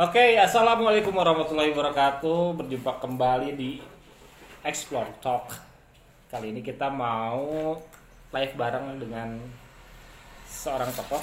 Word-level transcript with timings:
Oke, 0.00 0.32
assalamualaikum 0.40 1.12
warahmatullahi 1.12 1.76
wabarakatuh. 1.76 2.56
Berjumpa 2.56 3.04
kembali 3.04 3.52
di 3.52 3.84
Explore 4.64 5.12
Talk. 5.20 5.52
Kali 6.32 6.56
ini 6.56 6.64
kita 6.64 6.88
mau 6.88 7.76
live 8.32 8.54
bareng 8.56 8.96
dengan 8.96 9.36
seorang 10.48 10.88
tokoh. 10.96 11.20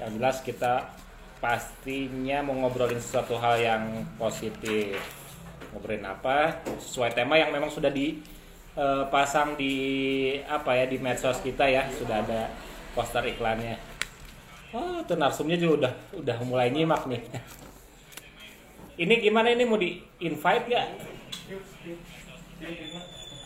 Yang 0.00 0.10
jelas 0.16 0.36
kita 0.40 0.88
pastinya 1.36 2.40
mau 2.40 2.64
ngobrolin 2.64 2.96
sesuatu 2.96 3.36
hal 3.44 3.60
yang 3.60 3.84
positif. 4.16 4.96
Ngobrolin 5.76 6.08
apa? 6.08 6.64
Sesuai 6.80 7.12
tema 7.12 7.36
yang 7.36 7.52
memang 7.52 7.68
sudah 7.68 7.92
dipasang 7.92 9.52
di 9.60 9.76
apa 10.48 10.72
ya 10.72 10.88
di 10.88 10.96
medsos 10.96 11.44
kita 11.44 11.68
ya, 11.68 11.92
sudah 11.92 12.24
ada 12.24 12.48
poster 12.96 13.20
iklannya. 13.28 13.95
Oh, 14.76 15.00
tuh 15.08 15.16
narsumnya 15.16 15.56
juga 15.56 15.88
udah 15.88 15.92
udah 16.20 16.36
mulai 16.44 16.68
nyimak 16.68 17.08
nih. 17.08 17.24
Ini 19.00 19.14
gimana 19.24 19.48
ini 19.48 19.64
mau 19.64 19.80
di 19.80 19.96
invite 20.20 20.68
ya? 20.68 20.84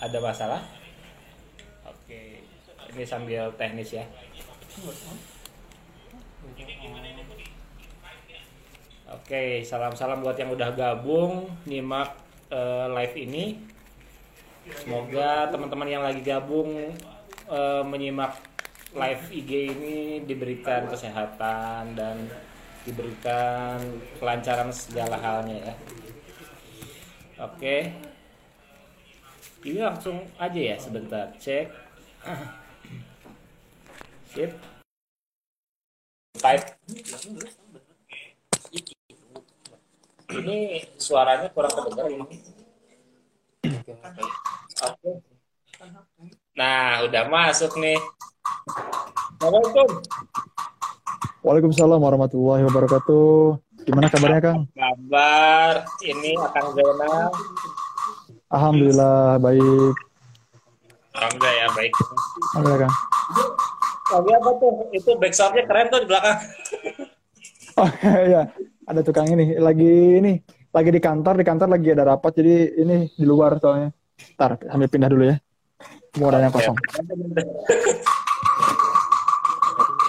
Ada 0.02 0.18
masalah? 0.18 0.66
Oke, 1.86 2.42
ini 2.90 3.04
sambil 3.06 3.46
teknis 3.54 3.94
ya. 3.94 4.02
Oke, 9.10 9.62
salam-salam 9.62 10.26
buat 10.26 10.34
yang 10.34 10.50
udah 10.50 10.74
gabung 10.74 11.46
nyimak 11.62 12.10
eh, 12.50 12.86
live 12.90 13.16
ini. 13.22 13.44
Semoga 14.82 15.46
teman-teman 15.46 15.86
yang 15.86 16.02
lagi 16.02 16.26
gabung 16.26 16.74
eh, 17.46 17.82
menyimak 17.86 18.49
live 18.90 19.22
IG 19.30 19.50
ini 19.70 19.98
diberikan 20.26 20.90
kesehatan 20.90 21.94
dan 21.94 22.26
diberikan 22.82 23.78
kelancaran 24.18 24.74
segala 24.74 25.14
halnya 25.14 25.70
ya. 25.70 25.74
Oke. 27.46 27.94
Ini 29.60 29.80
langsung 29.84 30.24
aja 30.40 30.58
ya 30.58 30.76
sebentar 30.80 31.30
cek. 31.38 31.70
Sip. 34.34 34.50
Type. 36.40 36.66
Ini 40.30 40.58
suaranya 40.98 41.48
kurang 41.54 41.74
kedengar 41.74 42.06
ini. 42.10 42.26
Oke. 44.80 45.10
Nah, 46.56 47.04
udah 47.04 47.24
masuk 47.28 47.76
nih. 47.78 48.00
Assalamualaikum. 49.40 49.88
Waalaikumsalam 51.40 52.00
warahmatullahi 52.00 52.62
wabarakatuh. 52.68 53.56
Gimana 53.88 54.12
kabarnya 54.12 54.40
Kang? 54.44 54.60
Kabar 54.76 55.88
ini 56.04 56.36
akan 56.36 56.64
Zainal. 56.76 57.24
Alhamdulillah 58.52 59.40
baik. 59.40 59.94
Alhamdulillah 61.16 61.54
ya 61.56 61.66
baik. 61.72 61.92
Alhamdulillah 62.52 62.80
Kang. 62.84 62.94
Lagi 64.10 64.30
apa 64.36 64.50
tuh? 64.60 64.72
Itu 64.92 65.10
backsoundnya 65.16 65.64
keren 65.64 65.86
tuh 65.88 66.00
di 66.04 66.08
belakang. 66.10 66.38
Oh 67.78 67.86
iya, 68.04 68.50
ada 68.84 69.00
tukang 69.00 69.24
ini 69.30 69.56
lagi 69.56 70.20
ini 70.20 70.36
lagi 70.74 70.90
di 70.90 71.00
kantor 71.00 71.40
di 71.40 71.44
kantor 71.46 71.68
lagi 71.70 71.88
ada 71.94 72.12
rapat 72.12 72.42
jadi 72.42 72.76
ini 72.76 73.08
di 73.14 73.24
luar 73.24 73.56
soalnya. 73.56 73.94
Ntar 74.36 74.60
sambil 74.68 74.90
pindah 74.90 75.08
dulu 75.08 75.24
ya. 75.24 75.40
Mau 76.18 76.28
ada 76.28 76.44
yang 76.44 76.52
kosong. 76.52 76.76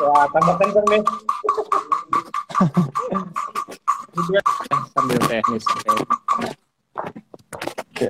Wah, 0.02 0.25
tambah 0.33 0.55
kenceng 0.57 0.85
nih. 0.89 1.02
Sambil 4.91 5.19
teknis. 5.30 5.63
Oke, 5.69 5.94
Oke, 7.91 8.07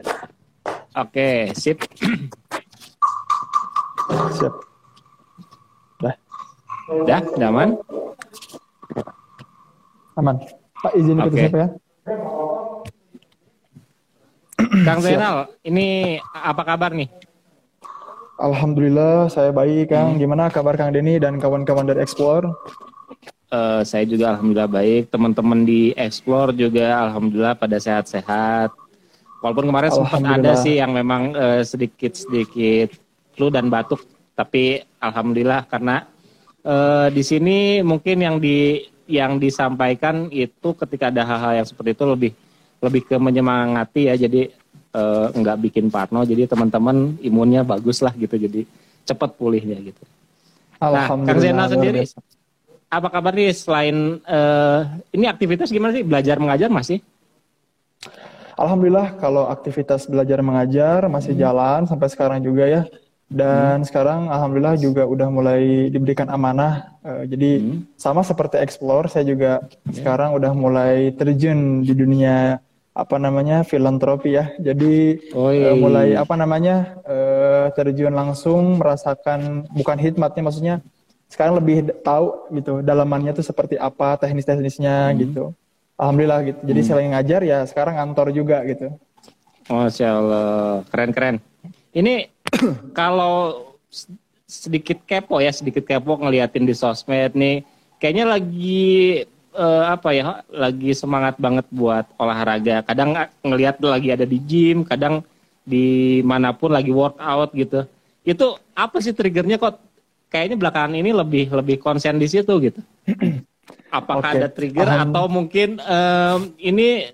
Oke, 0.96 1.30
sip. 1.52 1.78
siap. 4.32 4.54
Dah, 6.00 6.16
Udah, 6.92 7.22
nyaman? 7.36 7.76
aman. 10.16 10.36
Pak 10.82 10.94
izin 10.96 11.20
ikut 11.20 11.32
Oke. 11.34 11.40
siapa 11.40 11.58
ya? 11.58 11.68
Kang 14.82 15.00
Zainal, 15.04 15.52
ini 15.62 16.18
apa 16.32 16.62
kabar 16.64 16.96
nih? 16.96 17.10
Alhamdulillah 18.42 19.30
saya 19.30 19.54
baik 19.54 19.94
Kang. 19.94 20.18
Hmm. 20.18 20.20
Gimana 20.20 20.50
kabar 20.50 20.74
Kang 20.74 20.90
Denny 20.90 21.22
dan 21.22 21.38
kawan-kawan 21.38 21.86
dari 21.86 22.02
Explore? 22.02 22.50
Eh, 23.54 23.82
saya 23.86 24.02
juga 24.10 24.34
alhamdulillah 24.34 24.72
baik. 24.72 25.14
Teman-teman 25.14 25.62
di 25.62 25.94
Explore 25.94 26.50
juga 26.58 26.98
alhamdulillah 27.06 27.54
pada 27.54 27.78
sehat-sehat. 27.78 28.74
Walaupun 29.46 29.70
kemarin 29.70 29.94
sempat 29.94 30.22
ada 30.26 30.58
sih 30.58 30.82
yang 30.82 30.90
memang 30.90 31.38
eh, 31.38 31.62
sedikit-sedikit 31.62 32.98
flu 33.38 33.54
dan 33.54 33.70
batuk, 33.70 34.02
tapi 34.34 34.82
alhamdulillah 34.98 35.70
karena 35.70 36.10
eh, 36.66 37.14
di 37.14 37.22
sini 37.22 37.86
mungkin 37.86 38.26
yang 38.26 38.36
di 38.42 38.82
yang 39.06 39.38
disampaikan 39.38 40.34
itu 40.34 40.74
ketika 40.74 41.14
ada 41.14 41.22
hal-hal 41.30 41.62
yang 41.62 41.68
seperti 41.68 41.94
itu 41.94 42.06
lebih 42.10 42.32
lebih 42.82 43.02
ke 43.06 43.16
menyemangati 43.22 44.10
ya. 44.10 44.18
Jadi 44.18 44.50
eh, 44.92 45.28
nggak 45.36 45.58
bikin 45.70 45.88
parno. 45.92 46.24
Jadi 46.24 46.48
teman-teman 46.48 47.18
imunnya 47.24 47.64
bagus 47.64 48.00
lah 48.04 48.14
gitu. 48.16 48.36
Jadi 48.36 48.68
cepat 49.08 49.34
pulihnya 49.36 49.78
gitu. 49.82 50.04
Nah, 50.82 51.06
Kang 51.06 51.22
luar 51.22 51.70
sendiri, 51.70 52.02
apa 52.92 53.08
kabar 53.08 53.32
nih 53.38 53.54
selain 53.54 54.20
eh, 54.26 54.80
ini 55.16 55.26
aktivitas 55.30 55.70
gimana 55.70 55.94
sih 55.96 56.04
belajar 56.04 56.42
mengajar 56.42 56.68
masih? 56.68 57.00
Alhamdulillah 58.60 59.18
kalau 59.18 59.48
aktivitas 59.50 60.06
belajar 60.06 60.44
mengajar 60.44 61.08
masih 61.08 61.34
Hmm. 61.34 61.42
jalan 61.42 61.80
sampai 61.88 62.08
sekarang 62.12 62.40
juga 62.44 62.68
ya. 62.68 62.84
Dan 63.32 63.88
sekarang 63.88 64.28
alhamdulillah 64.28 64.76
juga 64.76 65.08
udah 65.08 65.32
mulai 65.32 65.88
diberikan 65.88 66.28
amanah. 66.28 67.00
Eh, 67.00 67.32
jadi 67.32 67.52
Hmm. 67.64 67.88
sama 67.96 68.28
seperti 68.28 68.60
Explore, 68.60 69.08
saya 69.08 69.24
juga 69.24 69.64
sekarang 69.88 70.36
udah 70.36 70.52
mulai 70.52 71.16
terjun 71.16 71.80
di 71.80 71.96
dunia 71.96 72.60
apa 73.02 73.18
namanya 73.18 73.66
filantropi 73.66 74.38
ya. 74.38 74.54
Jadi 74.58 75.18
Oh, 75.34 75.50
eh, 75.50 75.58
iya. 75.58 75.72
mulai 75.74 76.08
apa 76.14 76.38
namanya 76.38 77.02
eh, 77.04 77.66
terjun 77.74 78.14
langsung 78.14 78.78
merasakan 78.78 79.66
bukan 79.74 79.98
hikmatnya 79.98 80.42
maksudnya 80.42 80.76
sekarang 81.28 81.58
lebih 81.58 81.90
tahu 82.04 82.52
gitu 82.52 82.74
dalamannya 82.82 83.32
tuh 83.32 83.42
seperti 83.42 83.76
apa 83.76 84.16
teknis-teknisnya 84.16 85.10
Hmm. 85.10 85.18
gitu. 85.18 85.44
Alhamdulillah 85.96 86.42
gitu. 86.44 86.60
Jadi 86.62 86.82
selain 86.82 87.10
ngajar 87.10 87.42
ya 87.42 87.62
sekarang 87.64 87.96
kantor 87.96 88.30
juga 88.32 88.62
gitu. 88.66 88.90
Masya 89.66 90.08
Allah, 90.12 90.82
keren-keren. 90.90 91.38
Ini 91.92 92.28
kalau 93.00 93.70
sedikit 94.44 95.00
kepo 95.06 95.40
ya, 95.40 95.54
sedikit 95.54 95.86
kepo 95.86 96.20
ngeliatin 96.20 96.68
di 96.68 96.76
sosmed 96.76 97.32
nih, 97.32 97.64
kayaknya 97.96 98.26
lagi 98.28 99.24
eh, 99.56 99.84
apa 99.88 100.10
ya, 100.16 100.44
lagi 100.48 100.92
semangat 100.96 101.36
banget 101.38 101.68
buat 101.72 102.08
olahraga. 102.16 102.84
Kadang 102.88 103.16
ng- 103.16 103.32
ngeliat 103.46 103.78
lagi 103.84 104.10
ada 104.12 104.26
di 104.26 104.40
gym, 104.40 104.84
kadang 104.88 105.24
di 105.62 106.20
mana 106.26 106.56
pun 106.56 106.74
lagi 106.74 106.90
workout 106.90 107.54
gitu. 107.54 107.86
Itu 108.26 108.58
apa 108.74 108.98
sih 109.00 109.14
triggernya 109.14 109.62
kok? 109.62 109.78
Kayaknya 110.32 110.56
belakangan 110.58 110.96
ini 110.96 111.12
lebih 111.12 111.52
lebih 111.52 111.78
konsen 111.84 112.16
di 112.16 112.28
situ 112.32 112.52
gitu. 112.64 112.80
Apakah 113.92 114.32
Oke. 114.32 114.40
ada 114.40 114.48
trigger 114.48 114.88
Alham- 114.88 115.12
atau 115.12 115.28
mungkin 115.28 115.76
em, 115.84 116.40
ini 116.58 117.12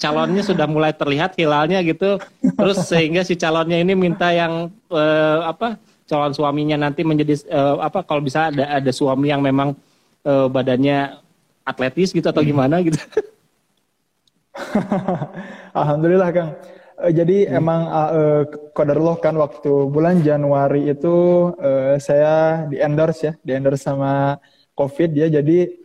calonnya 0.00 0.40
sudah 0.46 0.64
mulai 0.64 0.94
terlihat 0.96 1.36
hilalnya 1.36 1.82
gitu, 1.84 2.16
terus 2.56 2.88
sehingga 2.88 3.20
si 3.26 3.36
calonnya 3.36 3.82
ini 3.82 3.92
minta 3.92 4.32
yang 4.32 4.70
eh, 4.88 5.40
apa 5.44 5.76
calon 6.08 6.32
suaminya 6.32 6.80
nanti 6.80 7.04
menjadi 7.04 7.36
eh, 7.50 7.76
apa 7.84 8.06
kalau 8.06 8.24
bisa 8.24 8.48
ada 8.48 8.80
ada 8.80 8.90
suami 8.94 9.28
yang 9.28 9.44
memang 9.44 9.76
eh, 10.24 10.46
badannya 10.48 11.19
atletis 11.64 12.10
gitu 12.10 12.26
atau 12.26 12.42
gimana 12.42 12.80
gitu. 12.84 12.98
Alhamdulillah 15.80 16.30
Kang. 16.34 16.50
Eh, 17.00 17.12
jadi 17.16 17.48
emang 17.48 17.88
uh, 17.88 18.42
kodarullah 18.76 19.16
kan 19.22 19.32
waktu 19.40 19.88
bulan 19.88 20.20
Januari 20.20 20.92
itu 20.92 21.48
eh, 21.56 21.96
saya 21.96 22.66
di 22.68 22.76
endorse 22.76 23.20
ya, 23.24 23.32
di 23.40 23.50
endorse 23.56 23.80
sama 23.80 24.36
COVID 24.76 25.10
ya. 25.16 25.26
Jadi 25.32 25.80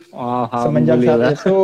semenjak 0.51 0.97
saat 1.03 1.21
itu 1.39 1.59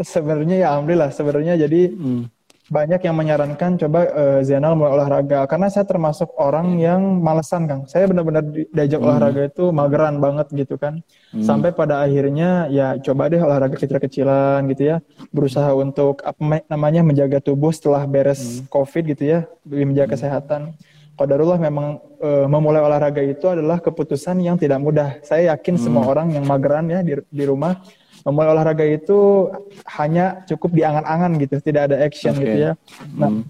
sebenarnya 0.00 0.56
ya 0.64 0.66
alhamdulillah 0.76 1.10
sebenarnya 1.12 1.54
jadi 1.60 1.82
Hmm. 1.92 2.24
Banyak 2.66 2.98
yang 3.06 3.14
menyarankan 3.14 3.78
coba 3.78 4.00
eh, 4.10 4.38
Zainal 4.42 4.74
mulai 4.74 4.98
olahraga 4.98 5.46
karena 5.46 5.70
saya 5.70 5.86
termasuk 5.86 6.34
orang 6.34 6.74
yang 6.82 6.98
malesan 7.22 7.70
Kang. 7.70 7.86
Saya 7.86 8.10
benar-benar 8.10 8.42
di- 8.42 8.66
diajak 8.74 8.98
olahraga 8.98 9.46
itu 9.46 9.70
mageran 9.70 10.18
banget 10.18 10.50
gitu 10.50 10.74
kan. 10.74 10.98
Sampai 11.36 11.70
pada 11.70 12.02
akhirnya 12.02 12.66
ya 12.66 12.98
coba 12.98 13.30
deh 13.30 13.38
olahraga 13.38 13.78
kecil-kecilan 13.78 14.66
gitu 14.74 14.82
ya. 14.82 14.96
Berusaha 15.30 15.70
untuk 15.78 16.26
apa 16.26 16.40
ma- 16.42 16.66
namanya 16.66 17.06
menjaga 17.06 17.38
tubuh 17.38 17.70
setelah 17.70 18.02
beres 18.08 18.66
Covid 18.66 19.14
gitu 19.14 19.24
ya, 19.24 19.40
lebih 19.62 19.94
menjaga 19.94 20.18
kesehatan. 20.18 20.74
Qadarullah 21.16 21.56
memang 21.56 22.02
eh, 22.18 22.46
memulai 22.50 22.82
olahraga 22.82 23.22
itu 23.22 23.46
adalah 23.46 23.78
keputusan 23.78 24.42
yang 24.42 24.58
tidak 24.58 24.82
mudah. 24.82 25.22
Saya 25.22 25.54
yakin 25.54 25.78
semua 25.78 26.04
orang 26.04 26.34
yang 26.34 26.44
mageran 26.44 26.90
ya 26.90 27.00
di, 27.00 27.16
di 27.30 27.44
rumah 27.46 27.78
memulai 28.26 28.50
olahraga 28.50 28.82
itu 28.82 29.46
hanya 29.94 30.42
cukup 30.50 30.74
di 30.74 30.82
angan-angan 30.82 31.38
gitu, 31.38 31.62
tidak 31.62 31.94
ada 31.94 32.02
action 32.02 32.34
Oke. 32.34 32.42
gitu 32.42 32.58
ya. 32.58 32.72
Nah, 33.14 33.30
Hmm. 33.30 33.46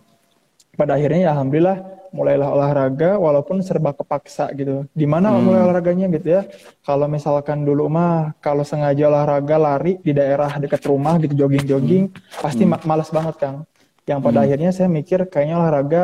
pada 0.77 1.01
akhirnya 1.01 1.21
ya 1.25 1.31
alhamdulillah 1.33 1.77
mulailah 2.13 2.49
olahraga 2.49 3.11
walaupun 3.17 3.65
serba 3.65 3.97
kepaksa 3.97 4.53
gitu. 4.53 4.85
Di 4.93 5.09
mana 5.09 5.33
Hmm. 5.33 5.49
mulai 5.49 5.65
olahraganya 5.65 6.13
gitu 6.13 6.29
ya? 6.29 6.45
Kalau 6.85 7.09
misalkan 7.09 7.65
dulu 7.65 7.89
mah 7.89 8.37
kalau 8.45 8.69
sengaja 8.69 9.09
olahraga 9.09 9.57
lari 9.57 9.97
di 10.01 10.13
daerah 10.13 10.53
dekat 10.61 10.85
rumah 10.85 11.17
gitu 11.19 11.33
jogging-jogging 11.35 12.13
pasti 12.37 12.69
ma- 12.69 12.81
malas 12.85 13.09
banget 13.09 13.41
Kang. 13.41 13.65
Yang 14.05 14.21
pada 14.23 14.39
Hmm. 14.39 14.45
akhirnya 14.45 14.71
saya 14.71 14.89
mikir 14.93 15.25
kayaknya 15.27 15.57
olahraga 15.57 16.03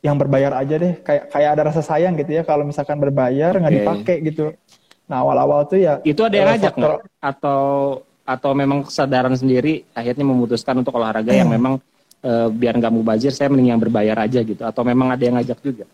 yang 0.00 0.16
berbayar 0.16 0.56
aja 0.56 0.80
deh 0.80 0.96
kayak 1.04 1.28
kayak 1.28 1.50
ada 1.52 1.62
rasa 1.68 1.84
sayang 1.84 2.16
gitu 2.16 2.32
ya 2.32 2.42
kalau 2.42 2.64
misalkan 2.64 2.96
berbayar 2.96 3.52
nggak 3.52 3.68
Oke. 3.68 3.80
dipakai 3.84 4.16
gitu. 4.24 4.56
Nah 5.10 5.26
awal-awal 5.26 5.66
tuh 5.66 5.82
ya 5.82 5.98
Itu 6.06 6.22
ada 6.22 6.34
yang 6.38 6.46
eh, 6.46 6.50
ngajak 6.54 6.74
faktor-? 6.78 7.02
Atau 7.18 7.60
atau 8.22 8.50
memang 8.54 8.86
kesadaran 8.86 9.34
sendiri 9.34 9.82
akhirnya 9.90 10.22
memutuskan 10.22 10.78
untuk 10.78 10.94
olahraga 10.94 11.34
yang 11.34 11.50
memang 11.50 11.82
eh, 12.22 12.46
biar 12.46 12.78
nggak 12.78 12.94
mubazir 12.94 13.34
saya 13.34 13.50
mending 13.50 13.74
yang 13.74 13.82
berbayar 13.82 14.22
aja 14.22 14.38
gitu 14.46 14.62
atau 14.62 14.86
memang 14.86 15.10
ada 15.10 15.22
yang 15.26 15.34
ngajak 15.34 15.58
juga? 15.58 15.84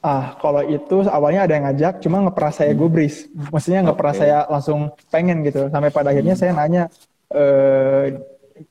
Ah, 0.00 0.32
kalau 0.40 0.64
itu 0.64 1.04
awalnya 1.12 1.44
ada 1.44 1.52
yang 1.52 1.64
ngajak, 1.68 2.00
cuma 2.00 2.24
nggak 2.24 2.32
pernah 2.32 2.54
saya 2.56 2.72
gubris. 2.72 3.28
Maksudnya 3.52 3.84
Oke. 3.84 4.00
saya 4.16 4.48
langsung 4.48 4.88
pengen 5.12 5.44
gitu. 5.44 5.68
Sampai 5.68 5.92
pada 5.92 6.08
akhirnya 6.08 6.32
saya 6.40 6.56
nanya, 6.56 6.88
eh, 7.28 8.16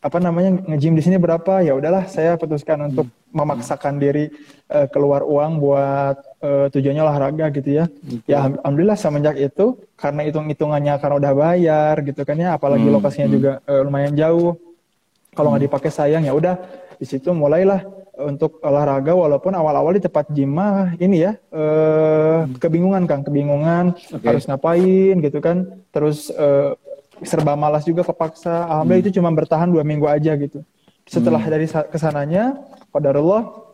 apa 0.01 0.17
namanya 0.17 0.57
nge-gym 0.65 0.97
di 0.97 1.05
sini 1.05 1.21
berapa? 1.21 1.61
Ya 1.61 1.77
udahlah, 1.77 2.09
saya 2.09 2.33
putuskan 2.33 2.81
untuk 2.89 3.13
memaksakan 3.29 4.01
diri 4.01 4.33
eh, 4.73 4.87
keluar 4.89 5.21
uang 5.21 5.61
buat 5.61 6.17
eh, 6.39 6.67
tujuannya 6.71 7.03
olahraga 7.03 7.45
gitu 7.51 7.69
ya. 7.69 7.85
Ya 8.25 8.39
alham- 8.39 8.59
alhamdulillah 8.63 8.95
semenjak 8.95 9.35
itu 9.35 9.65
karena 9.95 10.21
hitung-hitungannya 10.23 10.93
karena 10.97 11.15
udah 11.17 11.33
bayar 11.33 11.95
gitu 12.01 12.21
kan 12.23 12.35
ya, 12.35 12.55
apalagi 12.55 12.83
Hmm, 12.83 12.95
lokasinya 12.95 13.27
juga 13.27 13.51
eh, 13.63 13.81
lumayan 13.83 14.15
jauh. 14.15 14.55
Kalau 15.29 15.53
nggak 15.53 15.63
dipakai 15.67 15.91
sayang 15.91 16.23
ya 16.23 16.33
udah 16.33 16.55
di 16.99 17.05
situ 17.05 17.31
mulailah 17.31 17.79
untuk 18.19 18.59
olahraga 18.59 19.15
walaupun 19.15 19.55
awal-awal 19.55 19.95
di 19.95 20.03
tempat 20.03 20.27
gym 20.27 20.51
mah 20.51 20.91
ini 20.99 21.23
ya 21.23 21.31
eh, 21.49 22.39
kebingungan 22.59 23.07
kan 23.07 23.23
kebingungan 23.23 23.95
Oke. 23.95 24.25
harus 24.27 24.43
ngapain 24.43 25.15
gitu 25.23 25.39
kan 25.39 25.63
terus 25.95 26.27
eh, 26.27 26.75
serba 27.23 27.55
malas 27.55 27.83
juga 27.83 28.03
kepaksa. 28.03 28.63
Alhamdulillah 28.63 29.03
itu 29.03 29.11
cuma 29.19 29.31
bertahan 29.31 29.67
dua 29.67 29.83
minggu 29.83 30.07
aja 30.07 30.35
gitu. 30.35 30.63
Setelah 31.03 31.39
dari 31.43 31.67
sa- 31.67 31.83
ke 31.83 31.95
sananya 31.95 32.59
qadarullah 32.91 33.68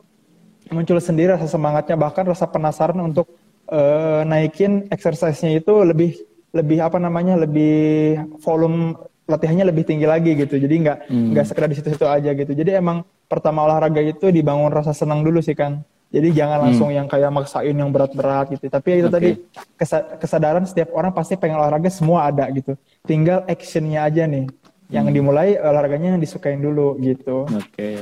muncul 0.73 0.97
sendiri 0.97 1.35
rasa 1.35 1.49
semangatnya 1.49 1.97
bahkan 1.97 2.25
rasa 2.25 2.49
penasaran 2.49 2.97
untuk 3.01 3.29
eh, 3.69 4.21
naikin 4.25 4.89
exercise-nya 4.89 5.61
itu 5.61 5.73
lebih 5.85 6.17
lebih 6.55 6.79
apa 6.79 6.97
namanya 7.01 7.35
lebih 7.35 8.15
volume 8.39 8.95
latihannya 9.25 9.65
lebih 9.67 9.83
tinggi 9.89 10.05
lagi 10.07 10.37
gitu. 10.37 10.55
Jadi 10.55 10.75
nggak 10.85 10.97
nggak 11.09 11.45
sekedar 11.45 11.69
di 11.69 11.77
situ-situ 11.77 12.05
aja 12.05 12.31
gitu. 12.31 12.51
Jadi 12.53 12.77
emang 12.77 13.03
pertama 13.25 13.65
olahraga 13.65 13.99
itu 13.99 14.29
dibangun 14.29 14.69
rasa 14.69 14.93
senang 14.93 15.25
dulu 15.25 15.41
sih 15.41 15.57
kan 15.57 15.81
jadi 16.15 16.31
jangan 16.31 16.69
langsung 16.69 16.89
yang 16.95 17.11
kayak 17.11 17.27
maksain 17.27 17.75
yang 17.75 17.91
berat-berat 17.91 18.53
gitu. 18.53 18.71
Tapi 18.71 19.03
itu 19.03 19.09
Oke. 19.11 19.15
tadi 19.19 19.29
kesa- 19.75 20.15
kesadaran 20.15 20.63
setiap 20.63 20.95
orang 20.95 21.11
pasti 21.11 21.35
pengen 21.35 21.59
olahraga 21.59 21.91
semua 21.91 22.31
ada 22.31 22.47
gitu. 22.55 22.79
Tinggal 23.03 23.43
actionnya 23.49 24.07
aja 24.07 24.23
nih. 24.23 24.47
Yang 24.87 25.05
dimulai 25.11 25.59
olahraganya 25.59 26.15
yang 26.15 26.21
disukain 26.23 26.61
dulu 26.61 26.95
gitu. 27.01 27.49
Oke. 27.49 27.99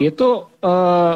Itu 0.00 0.48
eh, 0.64 1.14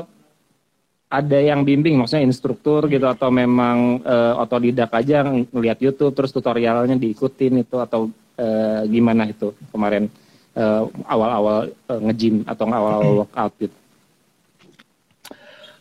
ada 1.07 1.39
yang 1.39 1.63
bimbing, 1.63 1.95
maksudnya 1.95 2.27
instruktur 2.27 2.91
gitu 2.91 3.07
atau 3.07 3.31
memang 3.31 4.03
eh, 4.03 4.35
otodidak 4.43 4.91
aja 4.91 5.23
ng- 5.23 5.47
ngeliat 5.55 5.79
YouTube 5.79 6.15
terus 6.19 6.35
tutorialnya 6.35 6.99
diikutin 6.99 7.63
itu 7.63 7.79
atau 7.79 8.11
eh, 8.35 8.83
gimana 8.91 9.31
itu 9.31 9.55
kemarin 9.71 10.11
eh, 10.59 10.83
awal-awal 11.07 11.71
eh, 11.71 12.01
nge-gym 12.11 12.43
atau 12.43 12.65
awal-awal 12.67 13.13
workout 13.23 13.55
gitu. 13.63 13.77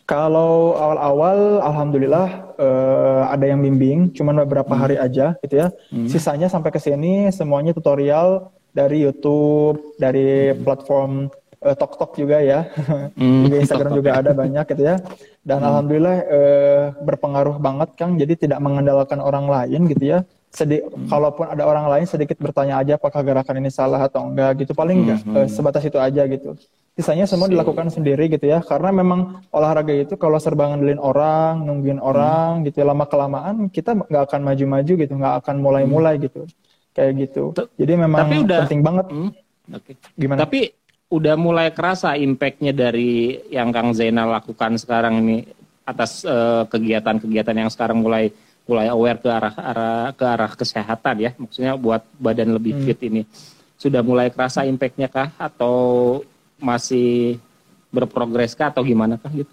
Kalau 0.06 0.78
awal-awal, 0.78 1.58
alhamdulillah 1.66 2.28
eh, 2.54 3.22
ada 3.26 3.44
yang 3.50 3.58
bimbing, 3.58 4.14
cuman 4.14 4.46
beberapa 4.46 4.78
hari 4.78 4.94
aja 4.94 5.34
gitu 5.42 5.66
ya. 5.66 5.74
Sisanya 6.06 6.46
sampai 6.46 6.70
ke 6.70 6.78
sini 6.78 7.34
semuanya 7.34 7.74
tutorial 7.74 8.54
dari 8.70 9.02
YouTube, 9.02 9.98
dari 9.98 10.54
platform 10.62 11.26
eh, 11.66 11.76
TokTok 11.76 12.10
juga 12.14 12.38
ya. 12.38 12.70
Hmm, 13.12 13.42
juga 13.44 13.56
Instagram 13.58 13.92
juga 13.92 14.10
ada 14.14 14.30
banyak 14.32 14.64
gitu 14.70 14.82
ya. 14.82 14.96
Dan 15.42 15.60
alhamdulillah 15.60 16.16
eh, 16.26 16.84
berpengaruh 17.02 17.58
banget 17.58 17.94
Kang. 17.94 18.14
Jadi 18.14 18.46
tidak 18.46 18.62
mengandalkan 18.62 19.18
orang 19.18 19.46
lain 19.46 19.90
gitu 19.90 20.04
ya. 20.06 20.18
Sedi 20.46 20.80
kalaupun 21.10 21.44
ada 21.44 21.68
orang 21.68 21.84
lain 21.84 22.06
sedikit 22.08 22.40
bertanya 22.40 22.80
aja 22.80 22.96
apakah 22.96 23.20
gerakan 23.20 23.60
ini 23.60 23.68
salah 23.68 24.00
atau 24.00 24.24
enggak 24.24 24.64
gitu. 24.64 24.72
Paling 24.72 24.96
enggak 25.04 25.20
eh, 25.26 25.48
sebatas 25.50 25.82
itu 25.82 25.98
aja 25.98 26.24
gitu. 26.24 26.56
Sisanya 26.96 27.28
semua 27.28 27.44
dilakukan 27.44 27.92
sendiri 27.92 28.24
gitu 28.26 28.48
ya. 28.48 28.64
Karena 28.64 28.88
memang 28.88 29.44
olahraga 29.52 29.92
itu 29.92 30.16
kalau 30.16 30.40
serba 30.40 30.72
ngandelin 30.72 30.96
orang, 30.96 31.60
nungguin 31.60 32.00
orang 32.00 32.64
gitu 32.64 32.80
lama 32.80 33.04
kelamaan 33.04 33.68
kita 33.68 33.92
nggak 33.92 34.32
akan 34.32 34.40
maju-maju 34.40 34.92
gitu, 34.96 35.12
nggak 35.12 35.34
akan 35.44 35.56
mulai-mulai 35.60 36.16
gitu. 36.16 36.48
Kayak 36.96 37.12
gitu. 37.28 37.52
T- 37.52 37.68
Jadi 37.76 37.92
memang 38.00 38.24
tapi 38.24 38.36
udah- 38.40 38.60
penting 38.64 38.80
banget. 38.80 39.06
Hmm, 39.12 39.30
Oke. 39.76 39.92
Gimana? 40.16 40.38
Tapi 40.48 40.72
udah 41.06 41.34
mulai 41.38 41.70
kerasa 41.70 42.18
impactnya 42.18 42.74
dari 42.74 43.38
yang 43.50 43.70
Kang 43.70 43.94
Zainal 43.94 44.30
lakukan 44.30 44.74
sekarang 44.74 45.22
ini 45.22 45.46
atas 45.86 46.26
eh, 46.26 46.62
kegiatan-kegiatan 46.66 47.54
yang 47.54 47.70
sekarang 47.70 48.02
mulai 48.02 48.34
mulai 48.66 48.90
aware 48.90 49.22
ke 49.22 49.30
arah 49.30 49.54
arah 49.54 50.10
ke 50.10 50.24
arah 50.26 50.52
kesehatan 50.58 51.16
ya, 51.22 51.30
maksudnya 51.38 51.78
buat 51.78 52.02
badan 52.18 52.50
lebih 52.58 52.74
fit 52.82 52.98
ini. 53.06 53.22
Sudah 53.78 54.02
mulai 54.02 54.34
kerasa 54.34 54.66
impactnya 54.66 55.06
kah 55.06 55.30
atau 55.38 56.18
masih 56.58 57.38
berprogres 57.94 58.58
kah 58.58 58.74
atau 58.74 58.82
gimana 58.82 59.14
kah 59.14 59.30
gitu? 59.30 59.52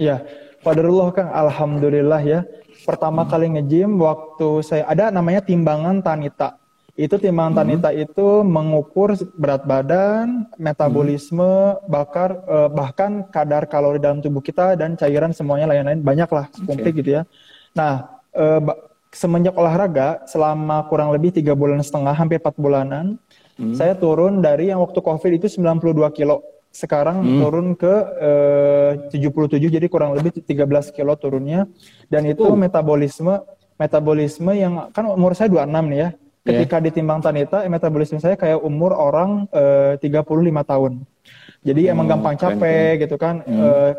Ya, 0.00 0.24
Qadarullah 0.64 1.12
Kang, 1.12 1.28
Alhamdulillah 1.28 2.22
ya. 2.24 2.40
Pertama 2.88 3.28
kali 3.28 3.52
nge-gym 3.52 4.00
waktu 4.00 4.64
saya 4.64 4.88
ada 4.88 5.12
namanya 5.12 5.44
timbangan 5.44 6.00
Tanita. 6.00 6.56
Itu 6.94 7.18
timbangan 7.18 7.66
Tanita 7.66 7.90
itu 7.90 8.46
mengukur 8.46 9.18
berat 9.34 9.66
badan, 9.66 10.46
metabolisme, 10.54 11.74
bakar 11.90 12.38
eh, 12.46 12.70
bahkan 12.70 13.26
kadar 13.34 13.66
kalori 13.66 13.98
dalam 13.98 14.22
tubuh 14.22 14.38
kita 14.38 14.78
dan 14.78 14.94
cairan 14.94 15.34
semuanya 15.34 15.66
lain-lain. 15.66 15.98
Banyak 15.98 16.30
lah 16.30 16.46
komplit 16.62 16.94
gitu 16.94 17.18
ya. 17.18 17.22
Nah, 17.74 18.22
eh, 18.30 18.62
semenjak 19.10 19.58
olahraga 19.58 20.22
selama 20.30 20.86
kurang 20.86 21.10
lebih 21.10 21.34
tiga 21.34 21.58
bulan 21.58 21.82
setengah 21.82 22.14
hampir 22.14 22.38
empat 22.38 22.54
bulanan, 22.58 23.18
saya 23.74 23.94
turun 23.94 24.42
dari 24.42 24.70
yang 24.70 24.82
waktu 24.82 24.98
COVID 24.98 25.30
itu 25.38 25.46
92 25.46 26.10
kilo. 26.10 26.42
Sekarang 26.74 27.22
turun 27.22 27.74
ke 27.78 27.94
eh, 29.10 29.10
77 29.10 29.58
jadi 29.78 29.86
kurang 29.86 30.14
lebih 30.14 30.34
13 30.42 30.94
kilo 30.94 31.14
turunnya. 31.18 31.66
Dan 32.06 32.26
itu 32.26 32.46
metabolisme 32.54 33.42
metabolisme 33.74 34.54
yang 34.54 34.94
kan 34.94 35.06
umur 35.10 35.34
saya 35.34 35.50
26 35.50 35.90
nih 35.90 35.98
ya. 35.98 36.10
Ketika 36.44 36.76
ditimbang 36.76 37.24
Tanita, 37.24 37.64
metabolisme 37.72 38.20
saya 38.20 38.36
kayak 38.36 38.60
umur 38.60 38.92
orang 38.92 39.48
eh, 39.48 39.96
35 39.96 40.28
tahun. 40.68 40.92
Jadi 41.64 41.88
emang 41.88 42.04
gampang 42.04 42.36
keren, 42.36 42.60
capek 42.60 43.08
gitu 43.08 43.16
kan. 43.16 43.40
Eh, 43.48 43.92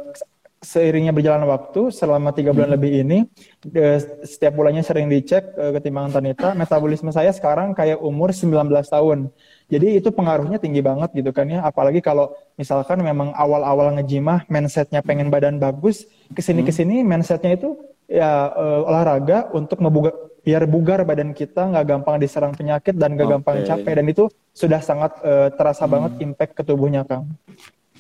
seiringnya 0.66 1.14
berjalan 1.14 1.46
waktu 1.46 1.94
selama 1.94 2.34
tiga 2.34 2.50
bulan 2.50 2.74
lebih 2.74 3.06
ini 3.06 3.30
eh, 3.70 4.02
setiap 4.26 4.58
bulannya 4.58 4.82
sering 4.82 5.06
dicek 5.06 5.54
eh, 5.54 5.72
ketimbangan 5.78 6.18
Tanita 6.18 6.58
metabolisme 6.58 7.14
saya 7.14 7.30
sekarang 7.30 7.78
kayak 7.78 8.02
umur 8.02 8.34
19 8.34 8.70
tahun. 8.90 9.30
Jadi 9.70 10.02
itu 10.02 10.10
pengaruhnya 10.10 10.58
tinggi 10.58 10.82
banget 10.82 11.14
gitu 11.14 11.30
kan 11.30 11.46
ya. 11.46 11.62
Apalagi 11.62 12.02
kalau 12.02 12.34
misalkan 12.58 13.02
memang 13.06 13.34
awal-awal 13.38 13.94
ngejimah 14.02 14.50
mindsetnya 14.50 15.06
pengen 15.06 15.30
badan 15.30 15.62
bagus 15.62 16.10
ke 16.34 16.42
sini 16.42 16.66
ke 16.66 16.74
sini 16.74 17.06
mindsetnya 17.06 17.58
itu 17.58 17.78
ya 18.10 18.50
eh, 18.54 18.82
olahraga 18.90 19.54
untuk 19.54 19.78
membuga 19.82 20.14
biar 20.46 20.70
bugar 20.70 21.02
badan 21.02 21.34
kita 21.34 21.74
nggak 21.74 21.86
gampang 21.90 22.22
diserang 22.22 22.54
penyakit 22.54 22.94
dan 22.94 23.18
nggak 23.18 23.42
gampang 23.42 23.66
Oke. 23.66 23.66
capek 23.66 23.94
dan 23.98 24.06
itu 24.06 24.24
sudah 24.54 24.80
sangat 24.80 25.18
eh, 25.26 25.50
terasa 25.58 25.90
banget 25.90 26.22
impact 26.22 26.54
ke 26.54 26.62
tubuhnya 26.62 27.02
kang 27.02 27.26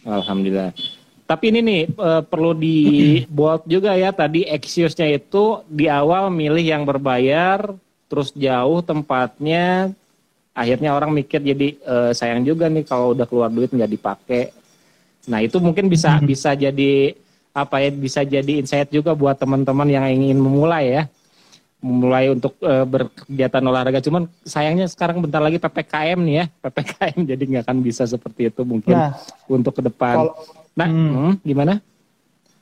Alhamdulillah. 0.05 0.71
Tapi 1.25 1.49
ini 1.49 1.59
nih 1.65 1.81
eh, 1.89 2.21
perlu 2.21 2.53
dibuat 2.53 3.65
juga 3.65 3.97
ya 3.97 4.13
tadi 4.13 4.45
excuse-nya 4.45 5.09
itu 5.09 5.65
di 5.65 5.89
awal 5.89 6.29
milih 6.29 6.61
yang 6.61 6.85
berbayar, 6.85 7.73
terus 8.05 8.29
jauh 8.37 8.85
tempatnya, 8.85 9.89
akhirnya 10.53 10.93
orang 10.93 11.09
mikir 11.09 11.41
jadi 11.41 11.67
eh, 11.81 12.11
sayang 12.13 12.45
juga 12.45 12.69
nih 12.69 12.85
kalau 12.85 13.17
udah 13.17 13.25
keluar 13.25 13.49
duit 13.49 13.73
nggak 13.73 13.89
dipakai. 13.89 14.53
Nah 15.25 15.41
itu 15.41 15.57
mungkin 15.57 15.89
bisa 15.89 16.21
bisa 16.21 16.53
jadi 16.53 17.17
apa 17.57 17.81
ya 17.81 17.89
bisa 17.89 18.21
jadi 18.21 18.61
insight 18.61 18.93
juga 18.93 19.17
buat 19.17 19.41
teman-teman 19.41 19.89
yang 19.89 20.05
ingin 20.05 20.37
memulai 20.37 20.91
ya 20.91 21.03
memulai 21.85 22.33
untuk 22.33 22.57
eh, 22.65 22.81
berkegiatan 22.81 23.61
olahraga. 23.61 24.01
Cuman 24.01 24.25
sayangnya 24.41 24.89
sekarang 24.89 25.21
bentar 25.21 25.37
lagi 25.37 25.61
ppkm 25.61 26.17
nih 26.25 26.35
ya 26.41 26.45
ppkm 26.65 27.17
jadi 27.29 27.43
nggak 27.45 27.63
akan 27.69 27.77
bisa 27.85 28.09
seperti 28.09 28.49
itu 28.49 28.65
mungkin 28.65 28.97
Nah, 28.97 29.13
untuk 29.45 29.77
ke 29.77 29.81
depan. 29.85 30.15
kalau- 30.17 30.35
nah, 30.73 30.87
Hmm. 30.89 31.11
hmm, 31.13 31.33
gimana? 31.45 31.73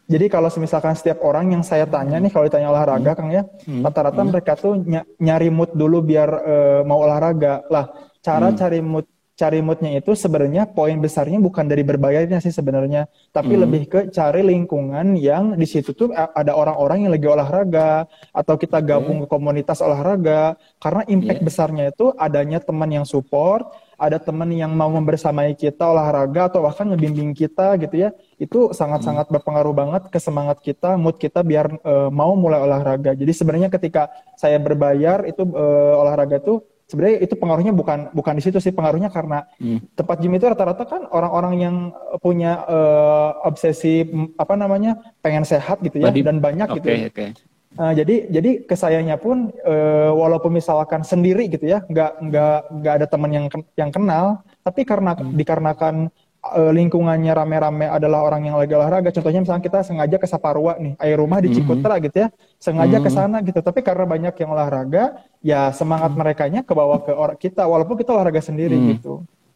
Jadi 0.03 0.27
kalau 0.27 0.51
misalkan 0.59 0.91
setiap 0.99 1.23
orang 1.23 1.55
yang 1.55 1.63
saya 1.63 1.87
tanya 1.87 2.19
nih 2.19 2.27
kalau 2.27 2.43
ditanya 2.43 2.67
olahraga 2.67 3.15
hmm. 3.15 3.19
Kang 3.23 3.29
ya, 3.31 3.47
hmm. 3.47 3.81
rata-rata 3.87 4.19
hmm. 4.19 4.29
mereka 4.35 4.53
tuh 4.59 4.75
nyari 5.15 5.47
mood 5.47 5.71
dulu 5.71 6.03
biar 6.03 6.29
uh, 6.29 6.81
mau 6.83 6.99
olahraga. 7.07 7.63
Lah, 7.71 7.87
cara 8.19 8.51
hmm. 8.51 8.57
cari 8.59 8.79
mood 8.83 9.07
cari 9.43 9.59
moodnya 9.59 10.00
itu 10.00 10.15
sebenarnya 10.15 10.71
poin 10.71 10.95
besarnya 11.03 11.35
bukan 11.43 11.67
dari 11.67 11.83
berbayarnya 11.83 12.39
sih 12.39 12.55
sebenarnya, 12.55 13.12
tapi 13.35 13.59
hmm. 13.59 13.62
lebih 13.67 13.83
ke 13.91 14.00
cari 14.07 14.39
lingkungan 14.39 15.19
yang 15.19 15.59
di 15.59 15.67
situ 15.67 15.91
tuh 15.91 16.15
ada 16.15 16.55
orang-orang 16.55 17.03
yang 17.03 17.12
lagi 17.12 17.27
olahraga 17.27 18.07
atau 18.31 18.55
kita 18.55 18.79
gabung 18.79 19.19
hmm. 19.19 19.27
ke 19.27 19.27
komunitas 19.27 19.83
olahraga 19.83 20.55
karena 20.79 21.03
impact 21.12 21.43
yeah. 21.43 21.47
besarnya 21.51 21.85
itu 21.91 22.15
adanya 22.15 22.63
teman 22.63 22.88
yang 22.88 23.03
support, 23.03 23.67
ada 24.00 24.15
teman 24.15 24.47
yang 24.55 24.71
mau 24.71 24.88
membersamai 24.88 25.51
kita 25.59 25.91
olahraga 25.91 26.47
atau 26.47 26.63
bahkan 26.63 26.88
ngebimbing 26.88 27.35
kita 27.35 27.75
gitu 27.83 27.95
ya, 28.07 28.09
itu 28.39 28.71
sangat-sangat 28.71 29.27
hmm. 29.27 29.33
berpengaruh 29.35 29.75
banget 29.75 30.07
ke 30.07 30.19
semangat 30.23 30.63
kita, 30.63 30.95
mood 30.95 31.19
kita 31.19 31.43
biar 31.43 31.67
uh, 31.83 32.07
mau 32.07 32.31
mulai 32.39 32.63
olahraga. 32.63 33.12
Jadi 33.12 33.33
sebenarnya 33.35 33.67
ketika 33.67 34.07
saya 34.39 34.55
berbayar 34.55 35.27
itu 35.27 35.43
uh, 35.51 36.00
olahraga 36.00 36.39
tuh 36.39 36.63
sebenarnya 36.93 37.25
itu 37.25 37.33
pengaruhnya 37.33 37.73
bukan 37.73 38.13
bukan 38.13 38.38
di 38.38 38.43
situ 38.45 38.62
sih 38.62 38.69
pengaruhnya 38.69 39.09
karena 39.09 39.50
hmm. 39.57 39.97
tempat 39.97 40.21
gym 40.21 40.38
itu 40.38 40.45
rata-rata 40.45 40.85
kan 40.85 41.09
orang-orang 41.09 41.53
yang 41.57 41.75
punya 42.21 42.62
uh, 42.69 43.41
obsesi 43.50 44.05
apa 44.38 44.53
namanya 44.53 45.01
pengen 45.25 45.41
sehat 45.41 45.81
gitu 45.81 45.97
ya 45.97 46.13
Badi, 46.13 46.21
dan 46.21 46.38
banyak 46.38 46.69
okay, 46.69 46.77
gitu. 46.77 46.88
Ya. 46.93 47.09
Okay. 47.09 47.29
Uh, 47.73 47.89
jadi 47.97 48.29
jadi 48.29 48.51
kesayanya 48.69 49.17
pun 49.17 49.50
uh, 49.65 50.13
walaupun 50.13 50.53
misalkan 50.53 51.01
sendiri 51.01 51.50
gitu 51.50 51.65
ya 51.65 51.81
nggak 51.89 52.21
nggak 52.29 52.59
nggak 52.69 52.93
ada 53.01 53.07
teman 53.09 53.31
yang 53.33 53.45
yang 53.73 53.89
kenal 53.89 54.45
tapi 54.62 54.85
karena 54.85 55.17
hmm. 55.17 55.33
dikarenakan 55.33 56.13
uh, 56.43 56.71
lingkungannya 56.75 57.31
rame-rame 57.31 57.88
adalah 57.88 58.27
orang 58.27 58.43
yang 58.51 58.59
lagi 58.59 58.75
olahraga. 58.75 59.09
Contohnya 59.15 59.39
misalnya 59.39 59.63
kita 59.63 59.79
sengaja 59.88 60.15
ke 60.19 60.27
Saparua 60.27 60.75
nih, 60.75 61.00
air 61.00 61.15
rumah 61.15 61.39
di 61.39 61.50
mhm. 61.50 61.55
Cikutra 61.55 61.95
mm-hmm. 61.95 62.05
gitu 62.12 62.17
ya, 62.19 62.29
sengaja 62.59 63.00
mm-hmm. 63.00 63.07
ke 63.07 63.09
sana 63.09 63.38
gitu. 63.39 63.59
Tapi 63.63 63.79
karena 63.79 64.05
banyak 64.05 64.35
yang 64.35 64.50
olahraga, 64.51 65.03
ya 65.39 65.71
semangat 65.71 66.12
mm-hmm. 66.12 66.19
mereka 66.19 66.43
nya 66.51 66.62
ke 66.62 66.73
bawah 66.75 67.00
ke 67.00 67.12
orang 67.15 67.39
kita, 67.39 67.63
walaupun 67.63 67.95
kita 67.95 68.12
olahraga 68.12 68.41
sendiri 68.43 68.75
mm-hmm. 68.75 68.91
gitu. 69.00 69.13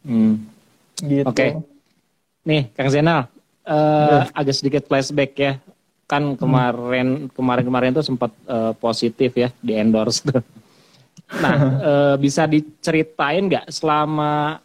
Mm. 0.08 0.34
Gitu. 0.98 1.28
Oke. 1.28 1.36
Okay. 1.36 1.50
Nih, 2.48 2.62
Kang 2.72 2.88
Zainal, 2.88 3.28
uh, 3.68 4.24
yeah. 4.24 4.24
agak 4.32 4.56
sedikit 4.56 4.82
flashback 4.88 5.32
ya. 5.36 5.52
Kan 6.08 6.32
mhm. 6.32 6.36
kemarin 6.40 7.08
hmm. 7.28 7.30
kemarin-kemarin 7.36 7.92
tuh 7.92 8.06
sempat 8.06 8.32
uh, 8.48 8.72
positif 8.80 9.28
ya 9.36 9.52
di 9.60 9.76
endorse 9.76 10.24
tuh. 10.24 10.40
Nah, 11.36 11.56
uh, 11.60 12.14
bisa 12.24 12.48
diceritain 12.48 13.44
nggak 13.44 13.68
selama 13.68 14.64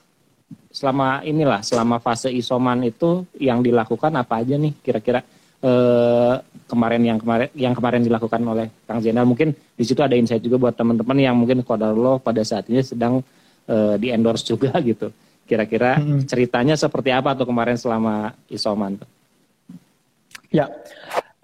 selama 0.74 1.22
inilah 1.22 1.62
selama 1.62 2.01
fase 2.01 2.34
isoman 2.34 2.82
itu 2.84 3.24
yang 3.38 3.62
dilakukan 3.62 4.10
apa 4.18 4.42
aja 4.42 4.58
nih 4.58 4.74
kira-kira 4.82 5.22
eh, 5.62 6.36
kemarin 6.65 7.01
yang 7.06 7.18
kemarin 7.22 7.50
yang 7.53 7.74
kemarin 7.77 8.01
dilakukan 8.01 8.42
oleh 8.42 8.68
Kang 8.89 9.00
Zainal 9.00 9.30
mungkin 9.30 9.53
di 9.53 9.84
situ 9.86 10.01
ada 10.01 10.18
insight 10.18 10.42
juga 10.42 10.58
buat 10.58 10.74
teman-teman 10.74 11.18
yang 11.22 11.38
mungkin 11.38 11.62
lo 11.94 12.18
pada 12.18 12.42
saat 12.42 12.65
ini 12.74 12.82
sedang 12.82 13.22
eh, 13.70 13.96
di 14.01 14.10
endorse 14.10 14.50
juga 14.50 14.74
gitu 14.89 15.13
kira-kira 15.46 16.01
hmm. 16.01 16.25
ceritanya 16.25 16.74
seperti 16.74 17.13
apa 17.13 17.38
tuh 17.38 17.46
kemarin 17.46 17.77
selama 17.77 18.34
isoman 18.50 18.98
tuh 18.98 19.10
ya 20.50 20.68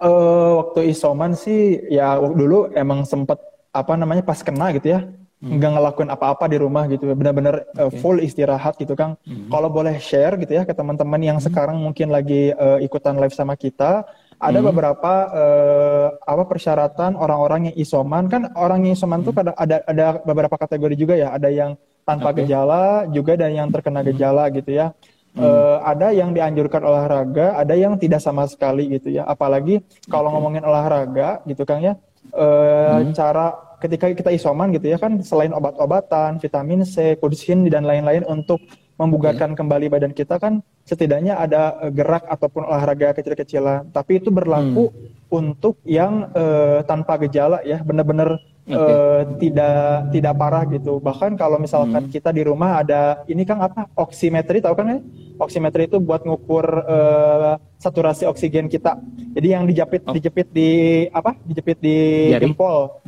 uh, 0.00 0.50
waktu 0.64 0.90
isoman 0.90 1.36
sih 1.36 1.78
ya 1.92 2.16
dulu 2.18 2.72
emang 2.74 3.04
sempet 3.04 3.38
apa 3.70 3.94
namanya 3.94 4.26
pas 4.26 4.40
kena 4.42 4.74
gitu 4.74 4.98
ya. 4.98 5.06
Nggak 5.40 5.70
ngelakuin 5.72 6.12
apa-apa 6.12 6.44
di 6.52 6.60
rumah 6.60 6.84
gitu 6.84 7.16
benar-benar 7.16 7.64
okay. 7.72 7.80
uh, 7.80 7.92
full 8.04 8.20
istirahat 8.20 8.76
gitu 8.76 8.92
kang 8.92 9.16
hmm. 9.24 9.48
kalau 9.48 9.72
boleh 9.72 9.96
share 9.96 10.36
gitu 10.36 10.52
ya 10.52 10.68
ke 10.68 10.76
teman-teman 10.76 11.16
yang 11.16 11.38
hmm. 11.40 11.48
sekarang 11.48 11.80
mungkin 11.80 12.12
lagi 12.12 12.52
uh, 12.52 12.76
ikutan 12.84 13.16
live 13.16 13.32
sama 13.32 13.56
kita 13.56 14.04
ada 14.36 14.58
hmm. 14.60 14.68
beberapa 14.68 15.12
uh, 15.32 16.08
apa 16.28 16.44
persyaratan 16.44 17.16
orang-orang 17.16 17.72
yang 17.72 17.76
isoman 17.80 18.28
kan 18.28 18.52
orang 18.52 18.84
yang 18.84 18.92
isoman 18.92 19.24
hmm. 19.24 19.26
tuh 19.32 19.32
kadang 19.32 19.56
ada 19.56 19.76
ada 19.88 20.06
beberapa 20.20 20.60
kategori 20.60 20.96
juga 21.00 21.14
ya 21.16 21.32
ada 21.32 21.48
yang 21.48 21.72
tanpa 22.04 22.36
okay. 22.36 22.44
gejala 22.44 23.08
juga 23.08 23.32
dan 23.40 23.56
yang 23.56 23.68
terkena 23.72 24.04
hmm. 24.04 24.08
gejala 24.12 24.44
gitu 24.52 24.76
ya 24.76 24.92
Hmm. 25.30 25.46
Uh, 25.46 25.78
ada 25.86 26.10
yang 26.10 26.34
dianjurkan 26.34 26.82
olahraga, 26.82 27.54
ada 27.54 27.78
yang 27.78 27.94
tidak 28.02 28.18
sama 28.18 28.50
sekali 28.50 28.90
gitu 28.98 29.14
ya. 29.14 29.22
Apalagi 29.22 29.78
kalau 30.10 30.26
okay. 30.26 30.34
ngomongin 30.34 30.66
olahraga 30.66 31.38
gitu 31.46 31.62
Kang 31.62 31.86
ya, 31.86 31.94
uh, 32.34 32.98
hmm. 32.98 33.14
cara 33.14 33.69
ketika 33.80 34.12
kita 34.12 34.30
isoman 34.36 34.70
gitu 34.76 34.92
ya 34.92 34.98
kan 35.00 35.18
selain 35.24 35.50
obat-obatan, 35.56 36.38
vitamin 36.38 36.84
C, 36.84 37.16
kursin 37.16 37.66
dan 37.72 37.88
lain-lain 37.88 38.22
untuk 38.28 38.60
membugarkan 39.00 39.56
okay. 39.56 39.58
kembali 39.64 39.86
badan 39.88 40.12
kita 40.12 40.36
kan 40.36 40.60
setidaknya 40.84 41.40
ada 41.40 41.80
eh, 41.80 41.92
gerak 41.96 42.28
ataupun 42.28 42.68
olahraga 42.68 43.16
kecil-kecilan. 43.16 43.88
Tapi 43.96 44.20
itu 44.20 44.28
berlaku 44.28 44.92
hmm. 44.92 45.32
untuk 45.32 45.80
yang 45.88 46.28
uh, 46.36 46.84
tanpa 46.84 47.16
gejala 47.24 47.64
ya, 47.64 47.80
benar-benar 47.80 48.36
okay. 48.68 48.76
uh, 48.76 49.22
tidak 49.40 50.12
tidak 50.12 50.34
parah 50.36 50.64
gitu. 50.68 51.00
Bahkan 51.00 51.40
kalau 51.40 51.56
misalkan 51.56 52.06
hmm. 52.08 52.12
kita 52.12 52.28
di 52.36 52.42
rumah 52.44 52.84
ada 52.84 53.24
ini 53.24 53.48
kan 53.48 53.64
apa 53.64 53.88
oximetri 53.96 54.60
tahu 54.60 54.76
kan 54.76 54.86
ya? 54.92 54.98
Oximetri 55.40 55.88
itu 55.88 55.96
buat 55.96 56.28
ngukur 56.28 56.66
uh, 56.84 57.56
saturasi 57.80 58.28
oksigen 58.28 58.68
kita. 58.68 59.00
Jadi 59.32 59.48
yang 59.48 59.64
dijepit 59.64 60.04
oh. 60.04 60.12
dijepit 60.12 60.52
di 60.52 60.70
apa? 61.08 61.32
Dijepit 61.48 61.78
di 61.80 61.96
Jari. 62.36 62.44
jempol. 62.44 63.00